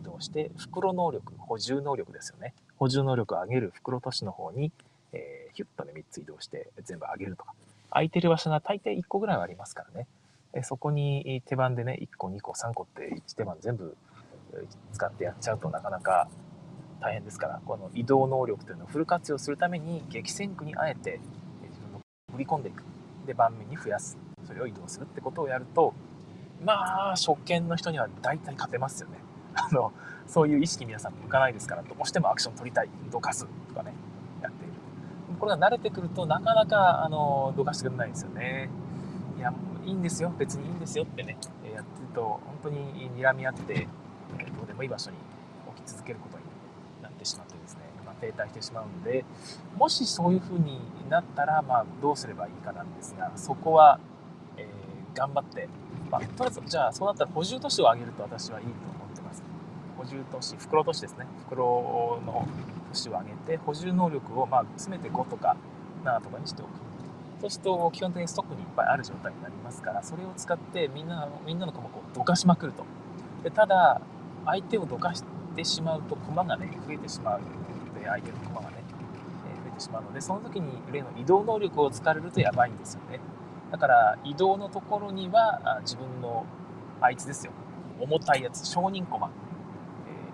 [0.00, 2.54] 移動して袋能力補充能力ですよね。
[2.76, 4.72] 補充能力を上げる袋都市の方に、
[5.12, 7.54] えー、ヒュッとね3つ移動して全部上げるとか。
[7.90, 10.06] 空いてる場所が大抵1個ぐらいはありますからね。
[10.62, 13.96] そこに手番でね1個2個3個って1手番全部
[14.92, 16.28] 使ってやっちゃうとなかなか
[17.00, 21.20] 大変ですからこの移動能力というのをフル活用するために激戦区にあえて
[21.62, 22.00] 自分の
[22.32, 22.84] 振り込んでいく。
[23.26, 24.29] で盤面に増やす。
[24.46, 25.94] それを移動するってことをやると
[26.64, 29.18] まあ初見の人には大体勝てますよね。
[29.54, 29.92] あの
[30.26, 33.92] そういう意識皆さん向かないですからどうしてもアクション取りたいどかすとかね
[34.40, 34.74] やっている
[35.40, 38.68] これが慣れてくるとなかなかあのどかしてくれないですよね。
[39.38, 39.52] いや
[39.84, 40.32] いいんですよ。
[40.38, 41.36] 別にいいんですよってね
[41.74, 43.88] やってると本当に睨み合って
[44.56, 45.16] どうでもいい場所に
[45.68, 46.44] 置き続けることに
[47.02, 49.24] なってしまってですね停滞してしまうので
[49.76, 53.98] もしそういう風になったら、まあ、どうすればいいかなんですがそこは、
[55.14, 55.68] 頑張って、
[56.10, 59.42] まあ、とりあえずじゃあそうなったら補充都市を上げると私はいいと思ってます。
[59.96, 61.26] 補充都市袋都市ですね。
[61.46, 62.46] 袋の
[62.92, 65.56] 都市を上げて補充能力をまあ詰めて5とか
[66.04, 66.68] 7とかにしておく。
[67.40, 72.84] そうすると基本的にストックにいっぱいある状態になりますからそれを使ってみんなみんなの駒をどかしまくると。
[73.42, 74.00] でただ
[74.44, 75.24] 相手をどかし
[75.56, 78.76] てしまうと駒がね増えてしまうので相手の駒がね、
[79.64, 83.20] 増えてしまうのでその時に例の移動能力を使われるとやばいんですよね。
[83.70, 86.44] だから移動のところには自分の
[87.00, 87.52] あいつですよ。
[88.00, 88.66] 重たいやつ。
[88.66, 89.30] 承認駒、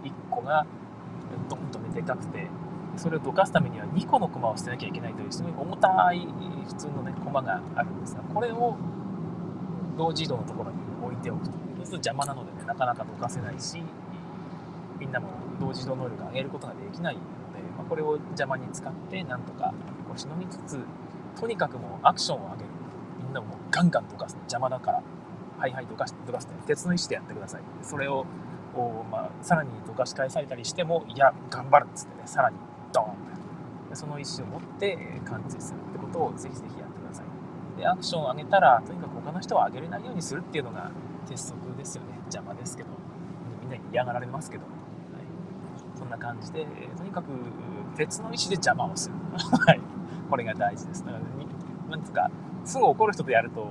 [0.04, 0.66] えー、1個が
[1.48, 2.48] ドンとねでかくて
[2.96, 6.26] それをどかすためには2個の駒を捨てなきゃいけないというすごい重たい
[6.66, 8.76] 普通のね駒があるんですがこれを
[9.98, 11.52] 同時移動のところに置いておくと。
[11.52, 13.80] そうすると邪魔なのでねなかなかどかせないし
[14.98, 15.28] みんなも
[15.60, 17.26] 同時移動能力を上げることができないので、
[17.76, 19.72] まあ、これを邪魔に使ってなんとか
[20.08, 20.80] こうしのぎつつ
[21.38, 22.75] とにかくもうアクションを上げる。
[23.40, 25.02] なもガンガンどかす邪魔だから
[25.58, 27.62] はいはいどかしどかして鉄の意志でやってください。
[27.82, 28.26] それを
[29.10, 32.58] まあ、さらにどかし返されたりしてもいや頑張るっつってねさらに
[32.92, 37.26] ドーンとその意思を持って完治するってことをぜひぜひやってください。
[37.80, 40.90] でアクションを上げたらとにかく他の人は上げれないようにするっていうのが
[41.26, 42.18] 鉄則ですよね。
[42.26, 42.90] 邪魔ですけど。
[43.62, 44.72] みんなに嫌がられますけど、はい、
[45.98, 47.28] そんな感じでとにかく
[47.96, 49.14] 鉄の意思で邪魔をする。
[49.66, 49.80] はい。
[50.28, 51.04] これが大事です。
[51.04, 51.24] だから
[51.90, 52.30] なんつうか
[52.66, 53.66] すぐ怒る人とやると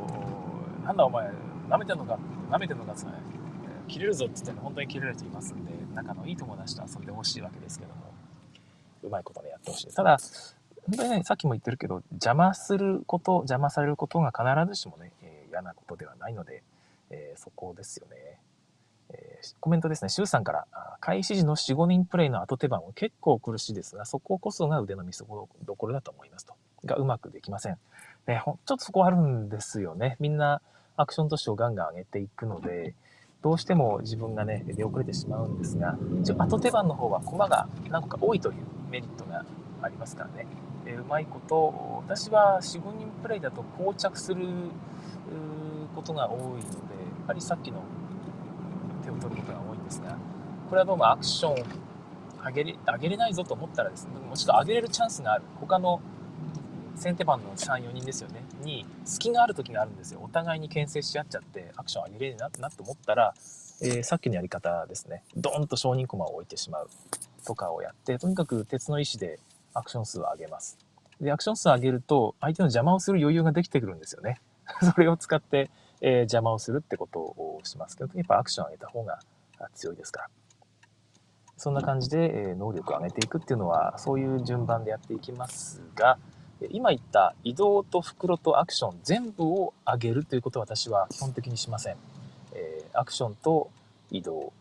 [0.83, 1.29] なんだお前
[1.69, 2.17] 舐めてんのか？
[2.49, 3.17] 舐めてんのかっつって、ね、
[3.87, 8.13] 切れるぞって言って本当に切れる人いますんで仲のいい友達と遊んでほしいわけですけども
[9.03, 10.17] うまいことでやってほしいただ
[10.87, 16.63] 本当にねさっきも言ってるけど邪魔すること邪魔されることが必ずしもね、えー、嫌なことではないので、
[17.09, 18.39] えー、そこですよね、
[19.09, 20.65] えー、コメントですね、シュウさんから、
[20.99, 25.47] 開始時の4、5人プレイの後手番は結構苦しいですが、そここそが腕の見せ所
[25.91, 26.53] だと思いますと。
[26.85, 27.77] がうまくできません。
[28.27, 30.17] ね、ちょっとそこあるんですよね。
[30.19, 30.61] みんな、
[30.97, 32.95] アクション都市をガンガン上げていくので、
[33.41, 38.55] どうしても自分がね、出遅れてしまうんですが、一応後手番の方は駒が何個か多いという
[38.89, 39.45] メリットが
[39.81, 40.47] ありますからね。
[40.87, 44.45] えうまいこと、私は4、5人プレイだと膠着する
[45.95, 46.65] ことが多いので、
[47.21, 47.81] やはりさっきの
[49.03, 50.17] 手を取ることが多いんですが、
[50.69, 51.55] これはどうもアクション
[52.45, 55.43] 上げれ上げれないぞと思ったらですね、もしくは上げれるチャンスがある。
[55.59, 56.01] 他の
[56.95, 60.21] 先手番の3、4人ですよね、に隙がある時があるんですよ。
[60.23, 63.33] お互いに牽制し合っちゃってアクション上げれるななと思ったら、
[63.81, 66.89] えー、さっきのやり方ですね、ドーンと承認駒を置いてしまう
[67.45, 69.39] とかをやって、とにかく鉄の意志で
[69.73, 70.77] アクション数を上げます。
[71.19, 74.39] で、アクション数を上げると、相手の邪魔をする余裕ができてくるんですよね。
[74.81, 75.69] それを使って、
[76.01, 79.19] えー、邪魔をするってことをしますけど、やっぱアクション上げた方が
[79.73, 80.29] 強いですから。
[81.57, 86.17] そんな感じで、え、能力を上げていくっていうのは、そういう順番でやっていきますが、
[86.71, 91.95] 今言った移動と袋とアクション全部を上げるということは私は基本的にしません。
[92.53, 93.69] えー、アクションと
[94.11, 94.53] 移動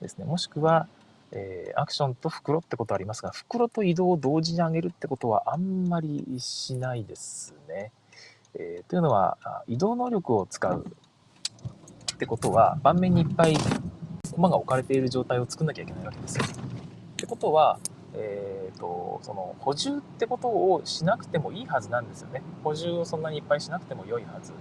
[0.00, 0.24] ですね。
[0.24, 0.86] もしくは、
[1.32, 7.92] えー、アクションと袋ってことありますが、袋と移動を同時に上げるってことはあんまりしないですね。
[8.54, 9.38] えー、というのは、
[9.68, 10.86] 移動能力を使う
[12.14, 13.56] ってことは、盤面にいっぱい
[14.32, 16.44] 駒が置かれている状態を作んなきゃいけないわけですよ。
[16.44, 17.78] ってことは、
[18.14, 22.42] えーと、その補充ってことをしなくてもいいはずなんですよね。
[22.64, 24.52] 補充をそんなにいっぱいしなくても良いはず。
[24.52, 24.54] っ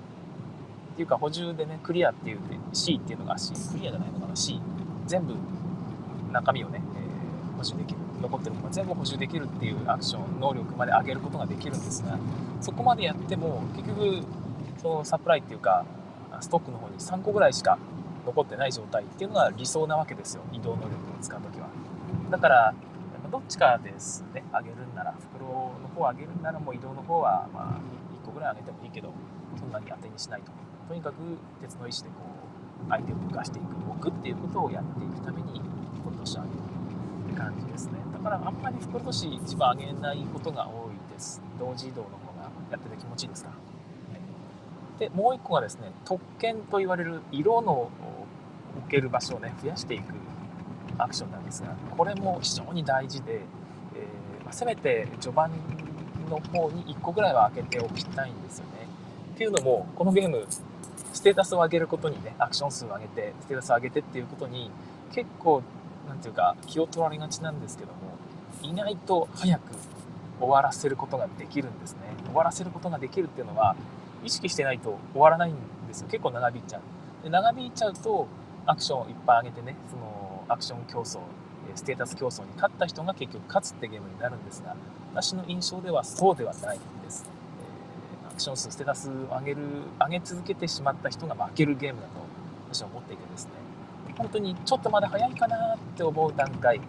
[0.95, 2.39] ていうか補充でね、クリアっていう
[2.73, 4.61] C っていうのが C、クリアじゃないのかな C。
[5.07, 5.33] 全部
[6.31, 7.99] 中身をね、えー、補充できる。
[8.21, 12.17] 残ってるものが全部補充できるっていうアクション、能力まで上げることができるんですが、
[12.61, 14.21] そこまでやっても結局
[14.81, 15.85] そのサプライっていうか、
[16.41, 17.77] ストックの方に3個ぐらいしか
[18.25, 20.43] 残ってない状態っていうのが理想なわけですよ。
[20.53, 20.89] 移動能力を
[21.21, 21.67] 使うときは。
[22.29, 22.73] だから、
[23.31, 25.47] どっちかですね、上げるんなら、袋
[25.81, 27.79] の方を上げるんなら、もう移動の方は、まあ、
[28.23, 29.13] 1個ぐらい上げてもいいけど、
[29.57, 30.51] そんなに当てにしないと。
[30.87, 31.15] とにかく、
[31.61, 32.15] 鉄の意志でこ
[32.87, 35.61] う、相手を浮かしていく、置くっていうことをやっていくために、
[36.01, 36.57] 袋として上げる
[37.29, 37.99] って感じですね。
[38.13, 41.41] だから、あんまり袋とし一番上げないことが多いです。
[41.59, 43.51] 同時移動の方がやってて気持ちいいですか？
[44.97, 47.89] で、もう1個がですね、特権と言われる色の
[48.77, 50.13] 置ける場所をね、増やしていく
[50.99, 53.39] アクションなんですがこれも非常に大事で、え、
[54.43, 55.51] まあ、せめて序盤
[56.29, 58.87] の方に1個ぐらいは開けておきたいんですよね。
[59.33, 60.45] っていうのもこのゲーム
[61.13, 64.69] ステータスを上げることにねアクション数を上げてステータスを上げてっていうことに
[65.11, 65.63] 結構
[66.07, 68.17] 何て言うか気を取られがちなんですけども
[68.61, 69.61] 意外と早く
[70.39, 71.99] 終わらせることができるんですね。
[72.25, 73.75] 終わらせることができるっていうのは
[74.23, 75.55] 意識してないと終わらないん
[75.87, 76.07] ですよ。
[76.09, 76.81] 結構長引いちゃう。
[77.23, 78.27] で長引いちゃうと
[78.65, 80.18] アクションをいっぱい上げてねその
[80.49, 81.19] アクション競争
[81.75, 84.75] ステータス競争に勝った人が結局勝つってゲームになるんですが
[85.13, 87.29] 私の印象ではそうではないんです、
[88.23, 89.61] えー、アクション数ステータスを上げる
[89.99, 92.13] 上げ続けてしまった人が負けるゲームだと
[92.71, 93.51] 私は思っていてですね
[94.17, 96.81] 本当にちょっとまだ早いかなって思う段階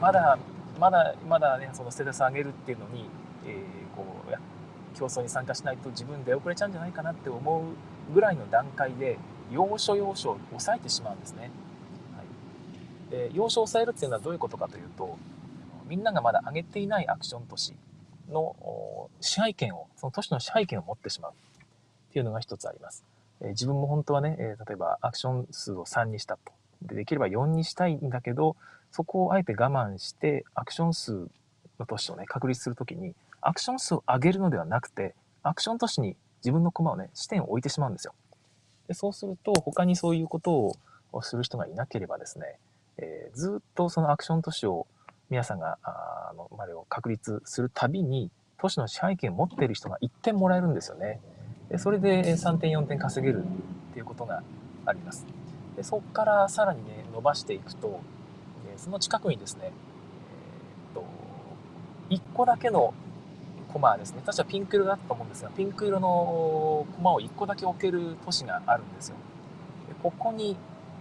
[0.00, 0.38] まだ
[0.80, 3.06] まだまだねそのステータス上げるっていうのに、
[3.46, 7.62] えー、こう競争に参加しないと自分出遅れちゃうんじゃないかなって思
[8.10, 9.18] うぐらいの段階で
[9.50, 11.50] 要所要所を抑えてしまうんですね。
[13.12, 15.16] で要所を抑えるっていうのはどういうことかというと
[15.86, 17.74] みんながまだ上げていないアクション都市
[18.28, 21.34] の支配権をその都市の支配権を持ってしまうっ
[22.12, 23.04] ていうのが一つあります。
[23.40, 28.56] え自分も本当はね、え例えばアクション数を3にしたとでできれば4にしたいんだけど
[28.90, 31.12] そこをあえて我慢してアクション数
[31.78, 38.14] の都市をね確立するときにアクション数を上げるのではなくて、アクション都市に自分の駒をね、視点を置いてしまうんですよ。
[38.86, 40.76] でそうすると、他にそういうこと
[41.12, 42.58] をする人がいなければですね、
[42.98, 44.86] えー、ずっとそのアクション都市を
[45.30, 51.20] 皆さんが、あの、までを確立するたびに、都市の支配権を持っている人が1点もらえるんですよね。
[51.68, 53.46] でそれで3点、4点稼げるっ
[53.92, 54.42] ていうことが
[54.86, 55.26] あります。
[55.76, 58.00] でそこからさらにね、伸ばしていくと、
[58.76, 61.04] その近くにですね、えー、っと、
[62.10, 62.94] 1個だけの
[63.72, 69.16] コマですね確かピンク色だったと思うんですがピンク色のコマを1個だけ置ける都市があるんですよ
[69.88, 70.56] でここに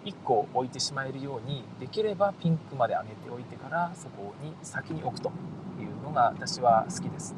[0.06, 5.32] 1個置いてしまえるようにできればピンクまで上げておいてからそこに先に置くと
[5.80, 7.36] いうのが私は好きです。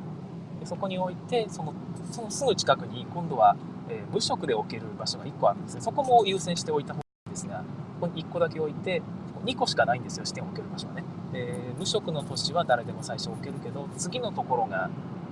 [0.59, 1.73] でそこに置いてその
[2.11, 3.55] そのすぐ近くに今度は、
[3.89, 5.75] えー、無色で置ける場所が1個あるんです。
[5.75, 7.57] ねそこも優先しておいた方がいいんですが
[7.99, 9.01] ここに1個だけ置いて
[9.45, 11.03] 2個しかないんですよ視点を置ける場所はね。
[11.33, 14.89] で無色の都市は誰でも最初置けるけど次のところが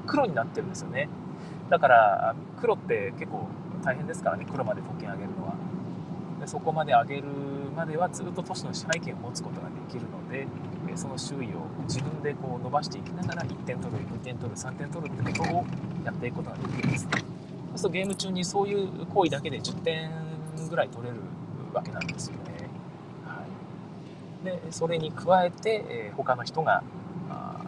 [0.08, 1.08] 黒になってるんですよね。
[1.70, 3.48] だから黒って結構
[3.84, 5.61] 大変ですからね黒まで特権上げるのは。
[6.42, 7.24] でそこまで上げる
[7.76, 10.48] まではずっと都市の支配権を持つことができるので
[10.96, 15.66] その周囲を自分でこう伸ばしていきながら1点取る2点取る3点取るってことを
[16.04, 17.08] やっていくことができます。
[17.08, 20.12] そうするとゲーム中にそういう行為だけで10点
[20.70, 21.20] ぐらい取れる
[21.74, 22.68] わけなんですよね、
[23.26, 23.46] は
[24.44, 26.84] い、でそれに加えて、えー、他の人が
[27.30, 27.62] あ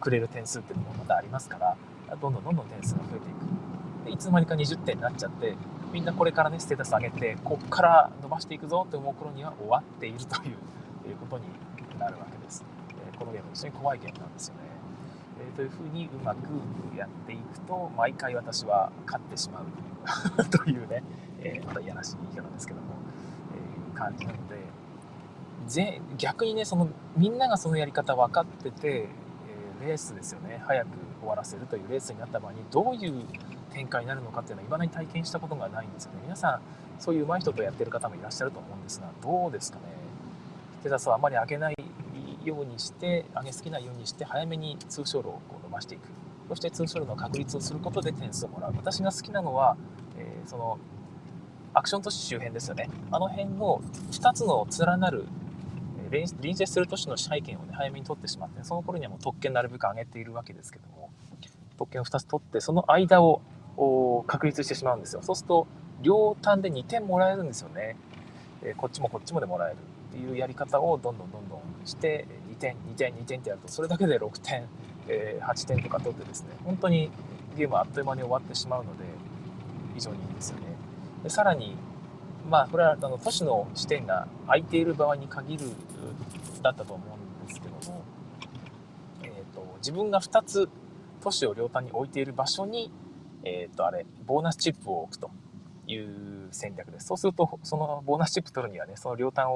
[0.00, 1.76] くれる点数っていうのもまたありますから
[2.16, 4.06] どんどんどんどん点数が増えていく。
[4.06, 5.54] でいつの間にか20点になっちゃって
[5.92, 11.44] みんなこれからねステータス上げてこっから伸ばしていくぞって思う頃には終わっているという ことに
[11.98, 12.64] なるわけです、
[13.12, 14.60] えこのゲーム非常に怖いゲームなんですよね、
[15.52, 16.48] えというふうにうまく
[16.96, 21.02] やっていくと毎回私は勝ってしまうという ね、
[21.40, 22.86] えまたいやらしい言い方ですけども、
[23.94, 24.56] え感じなので
[25.66, 29.08] ぜ逆にねそのみんながそのやり方分かってて
[29.82, 30.62] えレースですよね。
[30.66, 30.88] 早く
[31.20, 33.24] 終わらせるというレースになった場合にどういう
[33.72, 36.60] 展開になるのかっていうのは未だに体験したことがないんですよね皆さん
[36.98, 39.84] そういう上手い人とやってる方もいらっしゃると思うんですがどうですかね？
[40.80, 41.74] ステータスをあまり上げない
[42.44, 46.02] ようにして上げすぎないようにして早めに通称路をこう伸ばしていく。
[46.48, 48.72] そして通称路の確立をすることで点数をもらう。
[48.76, 49.76] 私が好きなのは、
[50.18, 50.78] えー、その
[51.74, 52.88] アクション都市周辺ですよね。
[53.12, 53.80] あの辺の
[54.10, 55.26] 2つの連なる
[56.10, 61.10] 隣接する都市の支配権を、ね、早めに取ってしまってその頃にはもう特権なるべく上げているわけですけども
[61.78, 63.42] 特権を2つ取ってその間を
[64.26, 65.22] 確立してしまうんですよ。
[65.22, 65.66] そうすると
[66.02, 67.96] 両端で2点もらえるんですよね、
[68.62, 69.76] えこっちもこっちもでもらえる
[70.10, 74.66] っていうやり方をどんどんどんどんして2点2点2点ってやるとそれだけで6点、
[75.08, 77.10] え8点とか取ってですね本当に
[77.56, 79.04] ゲームはあっという間に終わってしまうので
[79.94, 80.62] 非常にいいんですよね。
[81.22, 81.76] でさらに
[82.50, 85.66] まあ、これはあの都市の視点が空いている場合に限る
[86.62, 88.02] だったと思うんですけども、
[89.22, 90.68] えーと、自分が2つ
[91.22, 92.90] 都市を両端に置いている場所に、
[93.44, 95.30] えーと、あれボーナスチップを置くと
[95.86, 97.06] いう戦略です。
[97.06, 99.46] そうするとそのボーナスチップ取るにはねその両端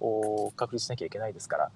[0.00, 1.70] を確立しなきゃいけないですから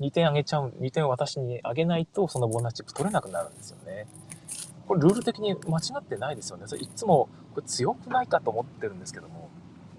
[0.00, 4.06] 2点あげちゃう2点を私にあげないとそのボーナスチップ取れなくなるんですよね。
[4.86, 6.66] これルール的に間違ってないですよね。
[6.66, 9.48] それいつもこれ強くないかと思ってるんですけども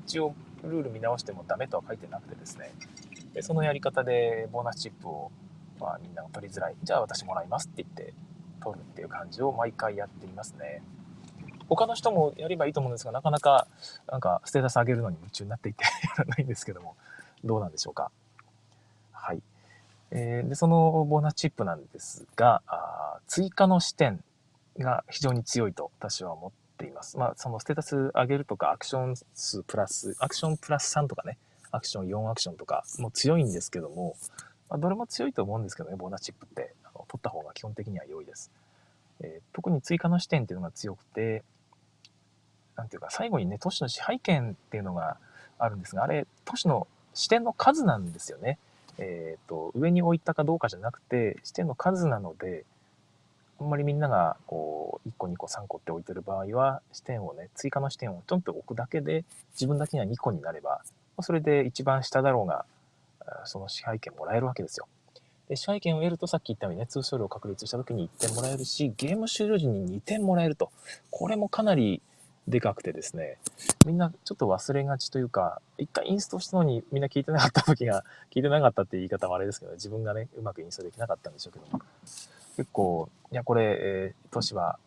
[0.06, 2.72] 一応ルール見直してもダメとは書いてなくてですね。
[3.34, 5.32] でそのやり方でボーナスチップを、
[5.80, 6.76] まあ、みんなが取りづらい。
[6.84, 8.14] じゃあ私もらいますって言って
[8.62, 10.82] 取るっていう感じを毎回やっていますね。
[11.70, 13.68] 他の人もやればいいと思うんですがなかなか
[14.08, 15.84] なんかステータス上げるのに夢中になっていて
[16.18, 16.96] やらないんですけども
[17.44, 18.12] どうなんでしょうか
[19.12, 19.42] はい、
[20.12, 24.24] えー、でそのボーナスチップなんですがあ追加の視点
[24.80, 27.18] が非常に強いと私は思っています。
[27.18, 31.38] まあ、そのステータス上げるとか、アクション数プラス、アクションプラス3とかね、
[31.72, 34.16] アクション4アクションとかも強いんですけども、
[34.70, 38.52] まあ、どれも強いと思うんですけどね、ボーナスチップって、あの取った方が基本的には良いです。
[39.22, 41.44] え、特に追加の視点っていうのが強くて、
[42.76, 45.18] なんていうか、最後にね、都市の支配権っていうのが
[45.58, 48.58] あるんですが、あれ、都市の視点の数なんですよね。
[48.98, 52.66] えっ、ー、と、上に置いたかどうかじゃなくて、視点の数なので、
[53.60, 59.24] あんまりみんながこう1個2個3個って置いてる場合は視点をね追加の視点をちょんと置くだけで
[59.54, 60.82] 自分だけには2個になれば
[61.22, 62.66] それで一番下だろうが、
[63.46, 64.88] その支配権もらえるわけですよ。
[65.48, 70.72] で支配権を得るとさっき言ったようにね、通称量を確立した時に1点もらえるし、ゲーム終了時に2点もらえると。
[71.12, 72.02] これもかなり
[72.48, 73.38] でかくてですね、
[73.86, 81.84] みんなちょっと忘れがちというか、一回インストしたのにみんな聞いてなかった時が、 聞いてなかったって言い方はあれですけど、ね、自分がね、うまくインストできなかったんでしょうけども、
[82.56, 84.78] 結構、いや、これ、えー、都市は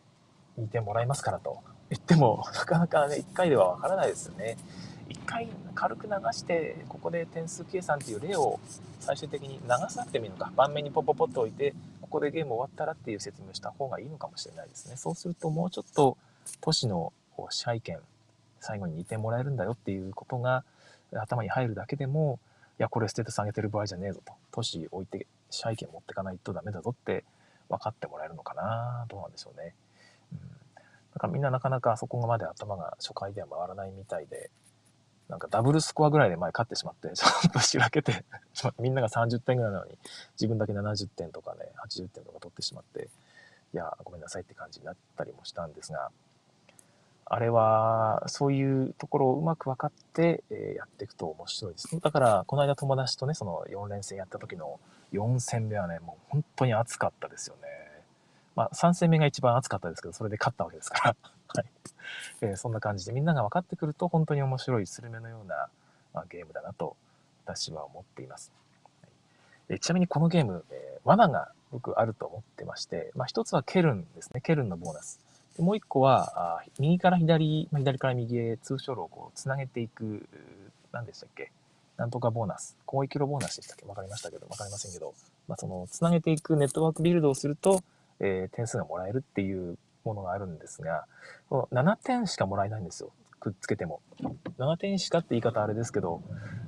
[0.57, 4.57] 2点もらいますからと言っても、なかなかね、1回ではわからないですよね。
[5.09, 8.59] 1回軽く流して、ここで点数計算っていう例を
[8.99, 14.95] 最終的に流さなくてもいいのか、盤面にポポポッと置いて、ここでゲーム終わったらっていう説明をした方がいいのかもしれないですね。
[14.95, 16.17] そうするともうちょっと
[16.61, 17.13] 都市の
[17.49, 17.99] 支配権、
[18.59, 20.63] 最後に2点もらえるんだよっていうことが
[21.13, 22.39] 頭に入るだけでも、
[22.79, 24.33] いや、これステータス上げてる場合じゃねえぞと。
[24.51, 27.23] 都市置いて支配権持ってかないとダメだぞって
[27.69, 29.73] 分かってもらえるのかなどうなんでしょうね。
[30.31, 30.39] うん。
[31.13, 34.49] だからみんななかなかそこまで頭が初回では回らないみたいで、
[35.29, 38.25] なんかダブルスコアぐらいで前勝ってしまって、ちょっとしらけて
[38.79, 39.97] みんなが30点ぐらいなのに、
[40.33, 43.09] 自分だけ70点とかね、80点とか取ってしまって、
[43.73, 46.09] いや、ごめんなさいって感じになったりもしたんですが、
[47.31, 51.99] あれは、そういうところをうまく分かって、えやっていくと面白いです。
[51.99, 54.79] だから、この間友達とね、その4連戦やった時の
[55.13, 57.69] 4戦目はね、もう本当に熱かったですよね。
[58.55, 61.15] まあ、3戦目が一番熱かったですけど、それで勝ったわけですから。
[61.55, 61.65] はい。
[62.41, 65.69] えー、そんな感じでみんなが分かってくると本当に面白いスルメのような、
[66.13, 66.97] まあ、ゲームだなと
[67.45, 68.51] 私は思っています。
[69.03, 69.11] はい
[69.75, 74.41] え、ちなみにこのゲーム、えー、罠が僕あると思ってまして、まあ、一つはケルンですね。
[74.41, 75.19] ケルンのボーナス。
[75.59, 80.25] でもう一個は、右から左、まあ、左から右へ通称路をこうつなげていく、
[80.93, 81.51] 何でしたっけ？
[81.97, 82.77] なんとかボーナス。
[82.89, 83.85] 広域路ボーナスでしたっけ？
[83.85, 85.13] わかりましたけど、わかりませんけど、
[85.49, 87.81] まあ、その、つなげていくネットワークビルドをすると、
[88.21, 91.03] えー、点数がもらえるっていうものがあるんですが、
[91.49, 93.11] この7点しかもらえないんですよ。
[93.41, 93.99] くっつけても。
[94.59, 96.21] 7点しかって言い方あれですけど、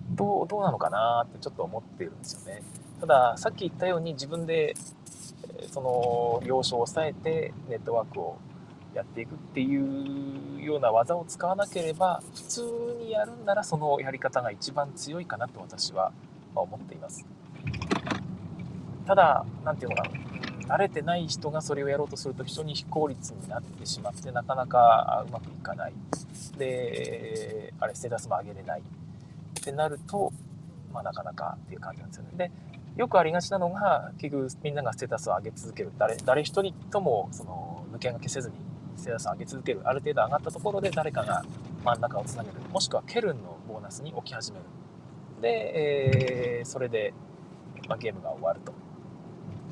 [0.10, 2.62] どう、どうなのかなってちょっと思ってるんですよね。
[3.00, 4.74] ただ、さっき言ったように自分で、
[5.72, 8.38] その、要所を抑えてネットワークを
[8.94, 12.62] やっていくっていうような技を使わなければ普通
[13.00, 16.12] にやるんならそのやり方が一番強いかなと私は
[16.54, 17.26] 思っています。
[19.06, 20.76] ただ何て言うのかな。
[20.76, 25.94] 慣れてない人がそれをやろうとすると非常に非効率になってしまってなかなかうまくいかない。
[26.58, 28.82] であれステータスも上げれない。
[28.82, 30.32] ってなると、
[30.94, 32.30] まあ、なかなかっていう感じなんですよね。
[32.38, 32.52] で
[32.96, 35.92] よくありがちなのが結局みんながステータスを上げ続ける。
[35.98, 38.56] 誰誰一人ともその抜け駆けせずに
[39.02, 41.43] ステータス上げ続けるある程度上がったところで誰かが
[41.84, 44.66] 真ん中をつなげるもしくはケルンのボーナスに置き始める。
[45.41, 47.14] で、えー、それで、
[47.89, 48.74] まあ、ゲームが終わると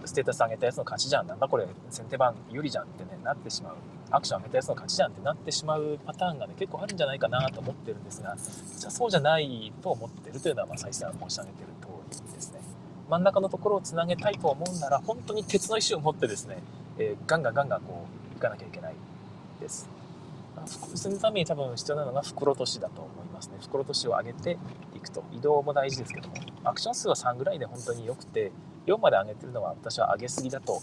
[0.03, 1.47] ステータス上げたやつの勝ちじゃんなんだ。
[1.47, 3.75] これ先手番有利じゃんってねなってしまう。
[4.09, 5.99] アクション上げたやつの勝ちじゃんってなってしまう。
[6.03, 11.88] パターンがね結構あるんじゃないかなと思ってるんですがじゃそうじゃないと思ってるというのは、まあ、再三申し上げてる通
[12.27, 12.61] りですね。
[13.07, 16.57] 真ん中のところをつなげたいと思うなら本当に鉄の意志を持ってですね、
[16.97, 18.95] えー、ガンガンガンガンこういかなきゃいけない。
[19.60, 19.89] です。
[20.95, 23.57] そのために多分必要なのが袋としだと思いますね。
[23.62, 24.57] 袋としを上げて
[24.95, 25.24] いくと。
[25.32, 28.51] 移動も大事ですけども、アクション数は3ぐらいで本当に良くて、
[28.86, 30.82] 4まで上げてるのは私は上げすぎだと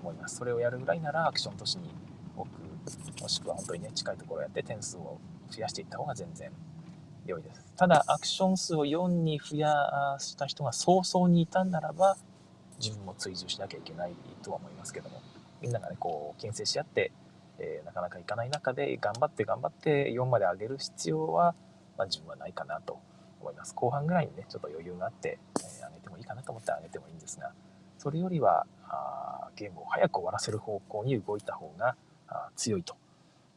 [0.00, 0.36] 思います。
[0.36, 1.90] それをやるぐらいならアクション都市に
[2.36, 5.18] 置く、もしくは本当にね、近いところをやって点数を
[5.50, 6.50] 増やしていった方が全然
[7.26, 7.64] 良いです。
[7.76, 12.16] ただ、アクション数を4に増やした人が早々にいたんならば、
[12.80, 15.20] 自分も追従しなきゃいけないとは思いますけども、
[15.60, 17.12] みんながね、こう、牽制し合って、
[17.58, 21.54] えー、なかなかいかない中で頑張って頑張って4まで上げる必要は、
[21.96, 22.98] まあ、自分はないかなと
[23.40, 27.52] 思います後半ぐらいにねちょっと余裕があって、えー、上げてもいいかなと思って上げてもいいんですが
[27.98, 31.96] それよりはあゲームを早く終わらせる方向に動いた方が
[32.28, 32.96] あ強いと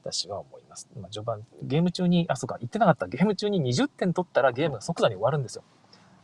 [0.03, 0.89] 私は思います。
[0.99, 3.07] まあ、序盤、ゲーム中に、あ、そうか、言ってなかった。
[3.07, 5.63] ゲーム中に20点取ったらゲームが即座に終わるんですよ。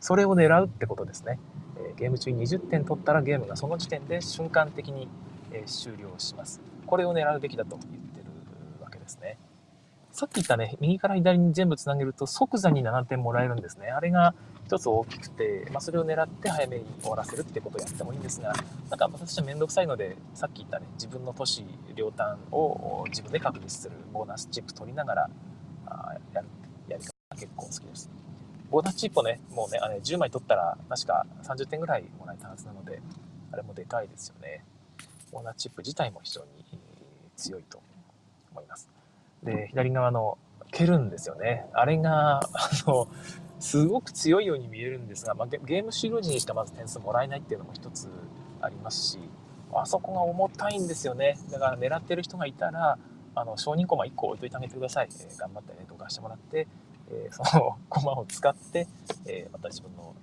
[0.00, 1.38] それを狙うってことですね。
[1.76, 5.08] えー、ゲーム中に20点取ったらゲームがその時点で瞬間的に、
[5.52, 6.60] えー、終了します。
[6.88, 8.24] これを狙うべきだと言ってる
[8.82, 9.38] わけですね。
[10.10, 13.90] さっき言ったね、右から左に全部つなげると即座に7点もらえるんですね。
[13.90, 14.34] あれが
[14.64, 18.54] 一つ大きくて、まあ、それを狙って早めに終わらせるってことをやってもいいんですが、
[18.90, 21.64] なんか私はめんどくさいので、さっき言ったね、自分の都市、
[21.94, 25.30] 両端を自分で確立するボーナスチップ取りながら
[25.86, 26.48] あやる
[26.88, 28.10] やり方が結構好きです。
[28.70, 33.00] ボーナスチップをね、もうね、あれ10枚取ったら確か30点ぐらいもらえたはずなので、
[33.52, 34.64] あれもでかいですよね。
[35.32, 36.64] ボーナスチップ自体も非常に
[37.36, 37.80] 強いと
[38.52, 38.88] 思います。
[39.42, 40.38] で、左側の
[40.70, 41.66] 蹴るんですよね。
[41.72, 43.08] あれが、あの、
[43.60, 48.08] すごく強いように見えるんですが、まあ、ゲーム終了時にしかまず点数もらえないっていうのも一つ
[48.60, 49.18] ありますし、
[49.72, 51.38] あそこが重たいんですよね。
[51.50, 52.98] だから狙ってる人がいたら、
[53.34, 55.08] あの、承認コマ1個置いといてあげてください。
[55.10, 56.66] えー、頑張ってね、動かしてもらって、
[57.10, 58.88] えー、その駒を使って、
[59.26, 60.14] えー、また自分の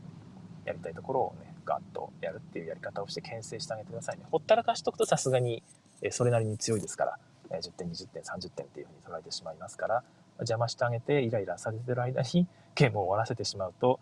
[0.65, 4.26] やりたいところをね、ガッとやるっていうやり方をして牽制してあげてくださいね。
[4.32, 5.63] ほったらかしとくとさすがに、
[6.01, 7.20] えそれなりに強いですから、
[7.51, 10.03] え10点、20点、30点っていうふうに取られてしまいますから、
[10.39, 13.99] 邪魔してあげてイライラされてる間にゲームを終わらせてしまうと、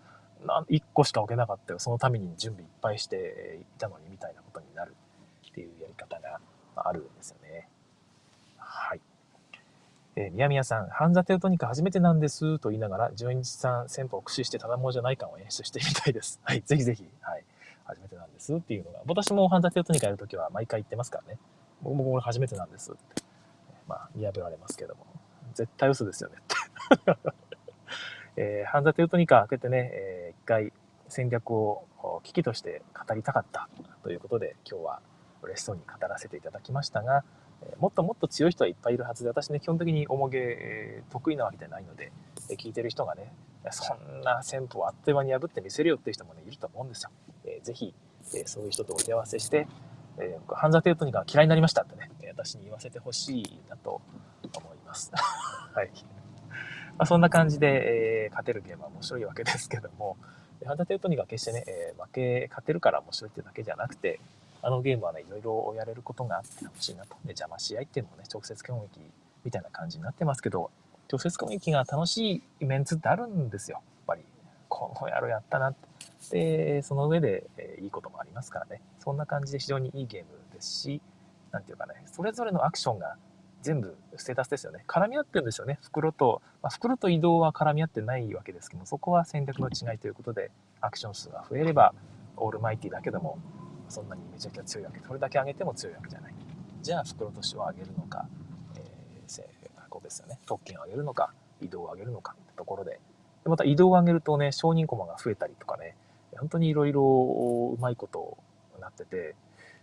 [0.69, 1.79] 1個しか置けなかったよ。
[1.79, 4.95] そのために準備いっぱいしていたのにみたいなことになる
[5.49, 6.39] っていうやり方が
[6.75, 7.69] あるんですよね。
[8.57, 9.01] はい。
[10.15, 16.39] えー、宮宮さん、ハンザテウトニカ初めてなんですと言いながら、純一さん、先方を駆使してただものじゃない感を演出してみたいです。
[16.43, 17.45] はい、ぜひぜひ、はい、
[17.85, 21.39] 初めてなんですっていうのが、私もハンザテウトニカやるときは毎回言ってますからね。
[21.81, 23.23] 僕もこれ初めてなんですって。
[23.87, 25.05] まあ、見破られますけども。
[25.53, 27.19] 絶対嘘ですよねって
[28.35, 30.73] えー、ハンザテウトニカ開けてね、えー、一回
[31.07, 31.85] 戦略を
[32.23, 33.69] 危機として語りたかった
[34.01, 35.01] ということで、今日は
[35.43, 37.23] 嬉しそうに語らせていただきましたが、
[37.61, 42.11] えもっともっと強い人はいっぱいいるはずで、私ね、基本的に重げ、得意なわけじゃないので、
[42.49, 43.31] え聞いてる人がね、
[43.71, 47.11] そんな戦法をあっという間に破ってみせるよっていう人もね、いると思うんですよ。
[47.45, 47.93] えー、ぜひ、
[48.35, 49.67] えそういう人とお手合わせして、
[50.17, 54.01] えー、ハンザテウトニカが嫌いになりましたってね、私に言わせてほしいなと
[54.55, 55.11] 思います。
[55.73, 55.89] はい。
[56.97, 60.17] まあ、そんな感じで、えー、勝てるゲームは面白いわけですけども、
[60.65, 64.19] ハンザテウトニカ決してね、えー、負け、勝てるから面白いってだけじゃなくて、
[64.61, 67.15] あのゲームはね、いろいろやれることがあって楽しいなと。
[67.25, 68.99] で、邪魔し合いっていうのもね、直接攻撃
[69.43, 70.71] みたいな感じになってますけど、
[71.11, 73.77] 直接攻撃が楽しいメンツってあるんですよ。
[73.77, 74.23] やっぱり。
[74.69, 75.87] この野郎やったなって。
[76.29, 78.81] で、その上で、え、いいこともありますからね。
[78.99, 81.01] そんな感じで非常にいいゲームですし、
[81.51, 83.17] なんていうかね、それぞれのアクションが
[83.61, 84.83] 全部ステータスですよね。
[84.87, 85.79] 絡み合ってるんですよね。
[85.81, 90.51] 袋と、まあ、袋と移動は絡み合ってないわけですけども、そこは戦略の違いということで、
[90.81, 91.93] アクション数が増えれば、
[92.37, 93.37] オールマイティだけども、
[93.93, 96.33] そんなにめちゃくちゃ強いわけそれだけ上げても強いわけじゃない
[96.81, 98.25] じゃあ袋としを上げるのか、
[98.75, 99.43] えー、
[99.89, 102.99] こうですよね特権を上げるのか移動を上げるのかってところで
[103.43, 105.95] でまた移動を上げるとね承認駒が増えたりとかね
[106.39, 108.37] 本当にいろいろうまいこと
[108.79, 109.35] なってて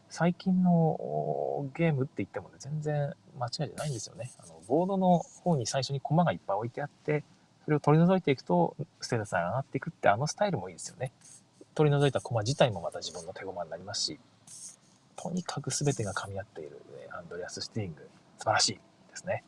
[0.09, 4.33] 最近のゲームって言ってもね全然間違いじゃないんですよね。
[4.39, 7.25] あのボードの方に最初に駒がいっぱい置いてあって
[7.65, 11.13] それを取り除いていくとステータスが上がっていくってあのスタイルもいいですよね。
[11.75, 14.21] 取り除いた駒自体もまた自分の手駒になりますし、
[15.17, 19.45] とにかく全てが噛み合っている、ね、アンドレアス・スティング、素晴らしいですね。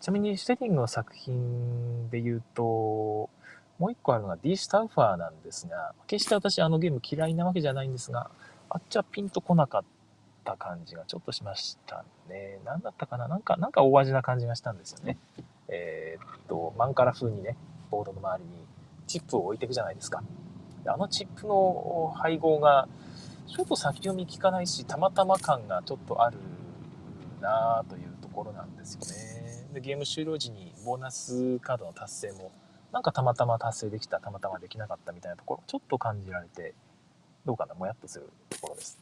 [0.00, 3.30] ちなみに、スティングの作品で言うと、
[3.78, 8.30] もう一個あるのが D スタウファーなんですが、決して私あのゲーム嫌いなわけじゃないんですが、
[8.70, 9.84] あっちはピンとこなかっ
[10.44, 12.60] た感じがちょっとしましたね。
[12.64, 13.28] 何だったかな？
[13.28, 15.18] なんか、なんか大味な感じがしたんですよね。
[15.68, 17.56] えー、っと、マンカラ風にね、
[17.90, 18.64] ボードの周りに
[19.06, 20.22] チップを置いていくじゃないですか。
[20.86, 22.88] あのチップの配合が
[23.46, 26.38] ちょっと先読み効かないし、たまたま感がちょっとある
[27.40, 29.74] なというところなんですよね。
[29.74, 32.52] で、ゲーム終了時にボーナスカードの達成も、
[32.94, 36.74] なんかたまたま達成できた、たまたまできなかったみたいなところ、ちょっと感じられて、
[37.44, 39.00] どうかな、もやっとするところです。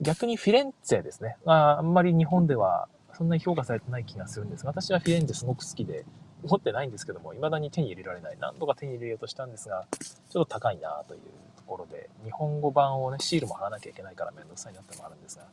[0.00, 1.36] 逆にフィレンツェですね。
[1.44, 6.06] ああんまり日本ではそんなに評価されてない気がするんですが、私はフィレンツェすごく好きで、
[6.46, 8.38] 持ってないんですけども、未だに手に入れられない。
[8.40, 9.86] 何度か手に入れようとしたんですが、
[10.30, 11.20] ちょっと高いなという
[11.56, 15.44] ところで、日本語版をね、シールも貼らなきゃいけないからめんどくさいなってもあるんですが、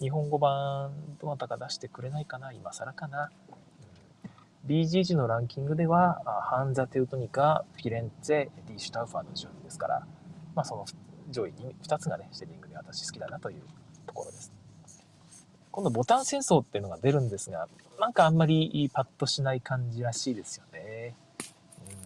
[0.00, 3.30] 日本語版どなたか出してくれないかな今更かな、
[4.66, 10.06] ?BGG のランキングでは、ハンザ・テウトニカ、フィレンツェ、ディ・シュタウファーの順位ですから、
[10.54, 10.84] まあその
[11.30, 13.62] 上位に2つがね、シェディングで私好きだなという
[14.06, 14.52] ところです。
[15.70, 17.68] 今度ボタン戦争っていうのが出るんですが、
[18.00, 21.14] なんかあんまりパッとしない感じらしいですよね。
[21.90, 21.96] うん。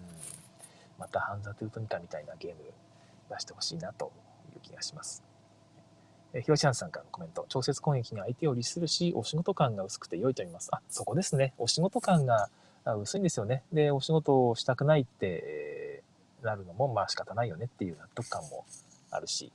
[0.98, 2.56] またハンザ・トゥートニカみたいなゲーム
[3.30, 4.12] 出してほしいなと
[4.54, 5.29] いう気がします。
[6.32, 7.44] えひろしゃんさんからのコメント。
[7.48, 10.68] 調節攻撃が相手を利するし、お仕事感が薄くて良いと思います。
[10.72, 11.54] あ、そこですね。
[11.58, 12.48] お仕事感が
[13.02, 13.62] 薄いんですよね。
[13.72, 18.64] で、お仕事をしたくないって、えー、なるのも、まあ仕方ないよねっていう納得感も
[19.10, 19.52] あるし、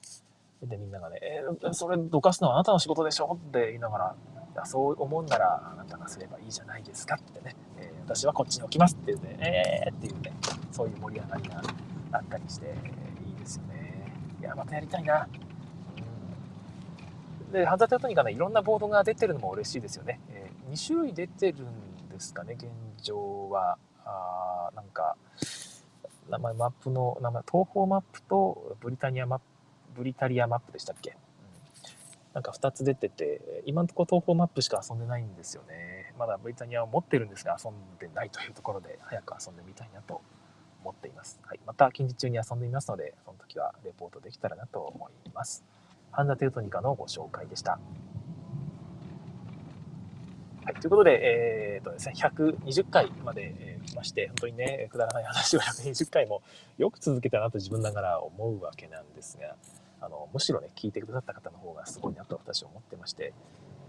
[0.62, 4.16] で、みんながね、えー、それどかすのはあなたの仕事でしょって言いなが
[4.56, 10.34] ら、そう思うんならあなたがすればいいじゃないですかってね、えー、私はこっちに置きますって言うね、えーっていうね、
[10.72, 11.62] そういう盛り上がりが
[12.12, 12.74] あったりして、
[13.26, 14.14] いいですよね。
[14.42, 15.28] いや、またやりたいな。
[17.56, 20.20] で、ハンザテトニカね、いろんなボードが出てるのも嬉しいですよね。
[20.30, 22.68] えー、2種類出てるんですかね、現
[23.02, 23.78] 状は。
[24.04, 25.16] あなんか、
[26.30, 29.46] 名前、マップの名前、東方マップとブリタニアマップ
[29.96, 31.16] ブリタリアマップでしたっけ、うん、
[32.34, 36.14] なんか2つ出てて、今のところ東方マップしか遊んでないんですよね。
[36.20, 40.22] まだブリタニアを持ってるんですが遊んでないというところで、早く遊んでみたいなと
[40.84, 41.40] 思っています。
[41.44, 45.64] はい、また近日中に遊んでみますので、その時はレポートできたらなと思います。
[46.16, 47.78] ハンザテウトニカのご紹介でした。
[50.64, 56.42] はい、ということで、えーとですね、120回まで、えー、来まして、本当にね、くだらない話を120回も
[56.78, 59.58] よく続けたなと自分ながら思うわけなんですが、
[60.00, 63.34] あのむしろね、聞いてくださった方の方がすごいなと私は思ってまして、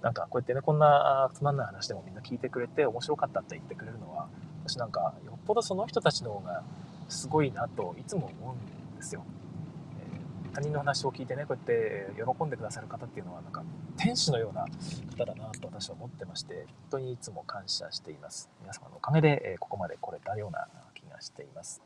[0.03, 4.29] なんかこうやってね、こんなつまんない話でもみんな聞いてくれて面白かったって言ってくれるのは、
[4.65, 6.65] 私なんかよっぽどその人たちの方が
[7.09, 9.25] すごいなといつも思うんですよ。
[10.57, 13.63] 他人の話を聞いてね、こうやって喜んでくださる方っていうのは、なんか
[13.99, 14.65] 天使のような
[15.19, 18.49] 方だなと私は思ってまして、本当にいつも感謝しています。
[18.63, 21.83] 皆様のおかげで、えここまで来れたような気がしています。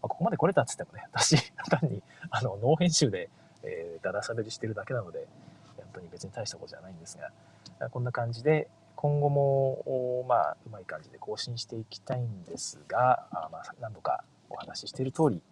[0.00, 3.28] まここまで来れたっつってもね、私、単にあのノー編集で、
[3.62, 5.28] えー、だらしゃべりしてるだけなので、
[5.76, 15.42] 本当に別に大したことじゃないんですが、こんな感じで、今後も、まあ、うまい感じで更新していきたいんですが、あまあ、何度かお話ししている通り、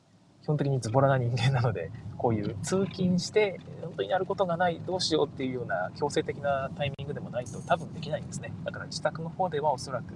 [0.45, 8.53] 基本的にズボラな人間なので、こういう通勤して、本当にやることがない、どうしようっていうような強制的なタイミングでもないと多分できないんですね。
[8.63, 10.13] だから自宅の方ではおそらく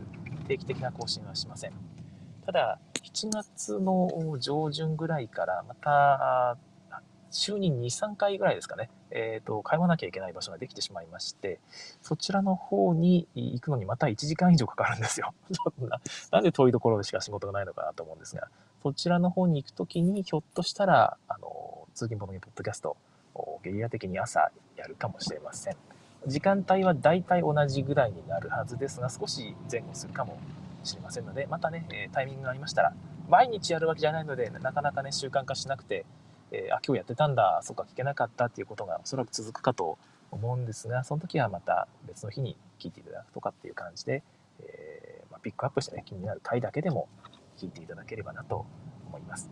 [0.46, 1.72] 定期的な更新はしません。
[2.44, 6.58] ただ、7月の上旬ぐらいからまた
[7.30, 11.58] 週に2、3回ぐらいですかね、えっ、ー、と、通わなきゃいけない場所ができてしまいまして、
[12.02, 15.32] そちらの方に行くのにまた1時間以上かかるんですよ。
[15.52, 16.00] ちょっとな、
[16.32, 18.48] なんで遠いところでしか仕事がないのかなと思うんですが、
[18.82, 22.96] そちらの方に行くときに、ひょっとしたら、あの、通勤ボのゲポッドキャスト、
[23.62, 25.76] ゲリラ的に朝やるかもしれません。
[26.26, 30.38] 時間帯は大体同じぐらいになるはずですが、少し前後するかも
[30.84, 32.94] しれませんので、またね、タイミングがありましたら、
[33.28, 36.06] 毎日やるわけじゃないので、なかなかね、習慣化しなくて、
[36.50, 39.98] えー、あ、今日やってたんだ、そっか、聞けなかったっていうことがおそらく続くかと
[40.30, 44.22] 思うんですが、その時はまた別の日に聞いていただくとかっていう感じで、
[44.60, 47.08] えー、まあ、ピックアップしてね、気になる回だけでも
[47.58, 48.64] 聞いていただければなと
[49.08, 49.50] 思います。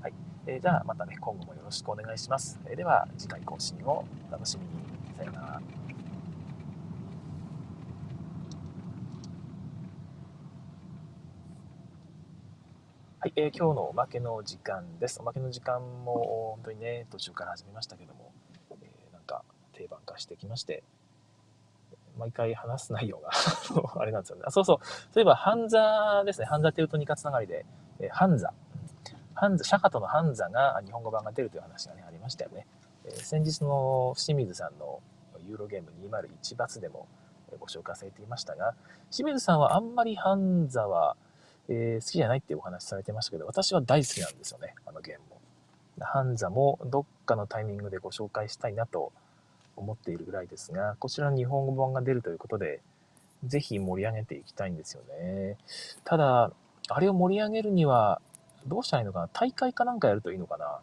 [0.00, 0.14] はい。
[0.46, 2.58] えー、じゃあまたね、今後もよろしくお願いします。
[2.66, 4.72] えでは、次回更新をお楽しみに。
[5.18, 5.60] さようなら。
[13.20, 15.20] はい、えー、今日のおまけの時間です。
[15.20, 18.32] おまけの時間も本当にね、途中から始めましたけども、
[18.82, 20.82] えー、なんか定番化してきまして、
[22.18, 23.30] 毎回話す内容が
[24.00, 24.42] あれなんですよね。
[24.50, 24.78] そうそう。
[24.84, 26.46] そういえば、ハンザですね。
[26.46, 27.66] ハンザテウトニカつながりで、
[28.00, 28.52] えー、ハンザ。
[29.34, 32.66] ハンザ、シャカトのハンザが日本語版が出るという話がね、ありましたよね。
[33.04, 35.00] えー、先日の清水さんの
[35.40, 37.06] ユーロゲーム201バツでも
[37.58, 38.74] ご紹介されていましたが、
[39.10, 41.16] 清水さんはあんまりハンザは
[41.68, 45.40] えー、好きじゃないっていうお話されてましたけど、私は大好きなんですよね、あのゲームも。
[46.00, 49.12] ハンザもどっかのタイミングでご紹介したいなと
[49.76, 52.80] 思っているぐらいですが、こちら日本語版が出るということで、
[53.44, 55.58] ぜひ盛り上げていきたいんですよね。
[56.04, 56.52] ただ、
[56.88, 58.20] あれを盛り上げるには、
[58.66, 59.28] どうしたらいいのかな？
[59.28, 60.80] 大会かなんかやるといいのかな？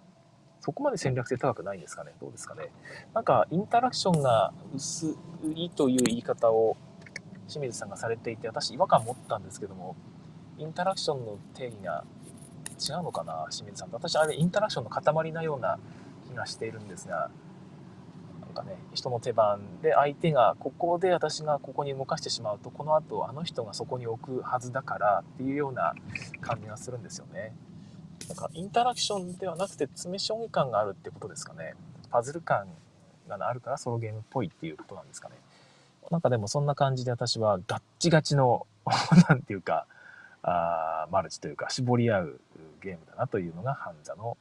[0.59, 2.11] そこまで戦略性高くないんですかね？
[2.21, 2.69] どうですかね？
[3.15, 5.15] なんか、インタラクションが薄
[5.55, 6.77] いという言い方を
[7.47, 9.95] 清水さんがされていて、私違和感持ったんですけども、
[10.59, 12.03] インタラクションの定義が
[12.79, 13.47] 違うのかな？
[13.49, 13.89] 清水さん。
[13.89, 15.79] と私あれインタラクションの塊なような
[16.29, 17.31] 気がしているんですが
[18.51, 25.93] なんかね人の手番で相手がここで私がここに動かしてしまうとこの後あの人がそこに置くはずだからっていうような
[26.41, 27.55] 感じがするんですよね
[28.27, 31.75] なんかインタラクションではなくて詰め将棋感があるってことですかね
[32.09, 32.67] パズル感
[33.29, 35.35] があるからソロゲームっぽいっていうことなんですかね
[36.09, 38.67] なんかでもそんな感じで私はガッチガチの
[39.29, 39.85] なんていうか
[40.43, 42.41] あマルチというか絞り合う
[42.83, 44.35] ゲームだなというのがハンザの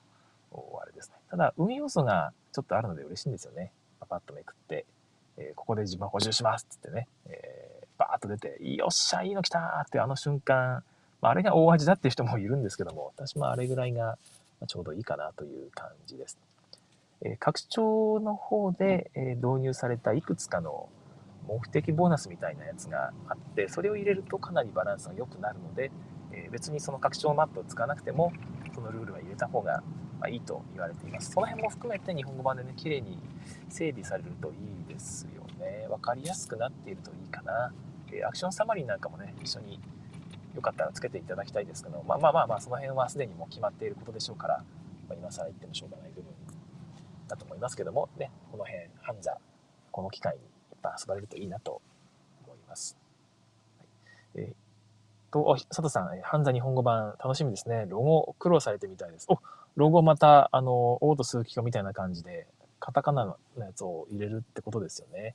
[0.52, 1.14] あれですね。
[1.30, 3.72] ただ運要素がちょっとあるので嬉しいんですよね。
[4.00, 4.86] パパッとめくって、
[5.36, 10.82] えー、ここで自分補充しますっつってね、えー、バーッと出て、よっしゃ、いいの来たってあの瞬間、
[11.20, 14.18] まあ、あれが大味だっていう人もいるんですけども、私もあれぐらいが
[14.66, 16.38] ちょうどいいかなという感じです。
[17.22, 20.88] えー、拡張の方で、え導入されたいくつかの
[21.46, 25.90] 目的ボーナスみたいなやつがあってそれを入れるとかなりバランスが良くなるので、
[26.32, 28.32] えー、別にその拡張マップを使わなくても
[28.74, 29.82] そのルールは入れた方が
[30.20, 33.18] まあいいと言われていますその辺も含めて日本語版でね綺麗に
[33.68, 37.72] 整備されるといいですよね分かりやすくなっているといいかな、
[38.12, 39.80] え、アクションサマリーなんかもね一緒に
[40.54, 44.58] よかったらつけていただきたいですけどまあまあまあまあその辺はすでにもう決まっていることでしょうから、
[45.08, 46.32] まあ、今更言ってもしょうがない部分
[47.28, 49.38] だと思いますけどもねこの辺ハンザ
[49.90, 50.50] この機会に
[50.80, 51.80] ぱ遊ばれるといいなと
[52.44, 52.96] 思います。
[53.78, 53.88] はい、
[54.36, 57.86] えー、と、佐藤さん、ハンザ日本語版楽しみですね。
[57.88, 59.26] ロゴ苦労されてみたいです。
[59.28, 59.38] お、
[59.76, 62.46] ロゴまた、あの、オート数奇化みたいな感じで、
[62.78, 65.34] カタカナのやつを入れるってことですよね。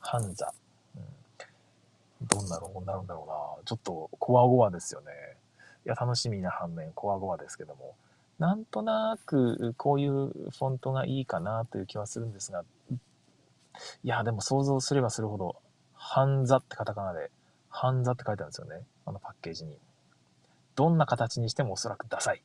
[0.00, 0.52] ハンザ。
[0.96, 3.28] うん、どんなロゴになるんだろう
[3.60, 3.64] な。
[3.64, 5.12] ちょっと、コワゴワですよね。
[5.86, 7.94] いや、楽しみな反面、コワゴワですけども。
[8.38, 12.64] なんとなく、こういうフォントがいいかなという気はするんですが、
[14.04, 15.56] いや、でも想像すればするほど、
[15.94, 17.30] ハンザってカタカナで、
[17.68, 18.84] ハンザって書いてあるんですよね。
[19.06, 19.76] あのパッケージに。
[20.76, 22.42] どんな形にしてもおそらくダサい。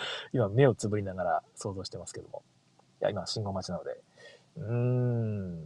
[0.32, 2.42] 今、目をつぶりながら想像してますけども。
[3.00, 4.00] いや、今、信号待ちなので。
[4.56, 5.64] うーん。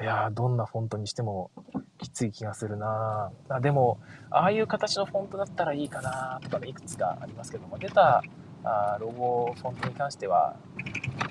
[0.00, 1.50] いや、どんなフォントにしても
[1.98, 3.98] きつい気がするなあでも、
[4.30, 8.22] ああいう形のフォントだったらいいかなとかね、いくつかありますけども、出た
[8.62, 10.56] あロゴ、フォントに関しては、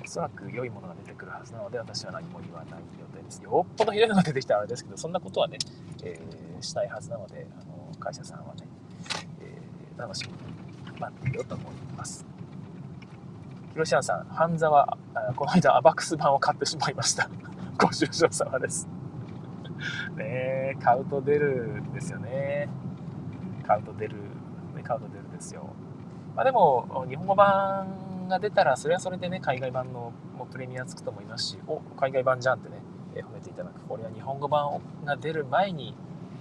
[0.04, 3.42] おそらく良いものが出てくるはずなので、私は何も言わない予定です。
[3.42, 5.58] よっぽどひどいのが出てきたらあれですけど、そんなことはね、
[6.02, 8.66] えー、しないはずなので、あの会社さんはね、
[9.42, 10.55] えー、楽しみに
[10.98, 12.26] 待っていようと思います。
[13.72, 14.98] ヒロシアンさん、半沢、
[15.36, 17.28] この間アバックス版を買ってしまいました。
[17.78, 18.88] ご愁傷様です。
[20.16, 20.24] ね
[20.72, 22.68] え、買うと出るんですよね。
[23.66, 24.16] 買うと出る、
[24.74, 25.68] ね、買うと出るですよ。
[26.34, 32.76] まあでも、日本語版が出たら、それはそれでね、海外版のもプレミアつくと思いますし、お、海外版じゃんってね、
[33.14, 33.80] え褒めていただく。
[33.88, 35.94] これは日本語版が出る前に、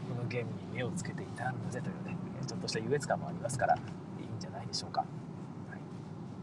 [0.09, 3.77] このゲームに目をつけていたんだぜというね、ちょっとした優越感もありますから、
[4.75, 5.01] しょうか。
[5.01, 5.09] はい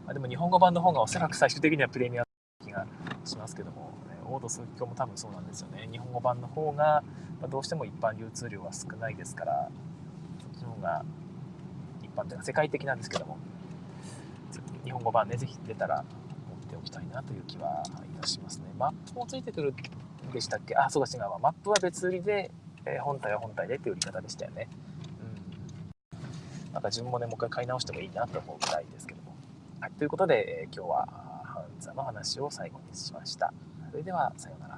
[0.05, 2.27] まあ、でも日本語版の方がおそらく最終的にはプレミアム
[2.65, 2.85] 気が
[3.23, 3.91] しますけども、
[4.29, 5.87] オード鈴木も多分そうなんですよね。
[5.91, 7.03] 日本語版の方が、
[7.41, 9.69] まどうしても一般流通量は少ないですから、
[10.39, 11.05] そっちの方が
[12.01, 13.37] 一般というか世界的なんですけども、
[14.83, 16.03] 日本語版ね、ぜひ出たら
[16.49, 17.83] 持っておきたいなという気は
[18.15, 18.65] いたしますね。
[18.77, 19.73] マップもついてくる
[20.31, 20.75] でしたっけ？
[20.75, 21.39] あ、そうだ違うわ。
[21.39, 22.51] マップは別売りで、
[22.85, 24.67] え、本体は本体でっていう売り方でしたよね。
[26.83, 29.35] か自分もね、もう一回買い直してもいいなと思うぐらいですけども。
[29.79, 29.91] はい。
[29.93, 31.07] ということで、えー、今日は
[31.43, 33.51] ハンザの話を最後にしました。
[33.89, 34.72] それでは、さようなら。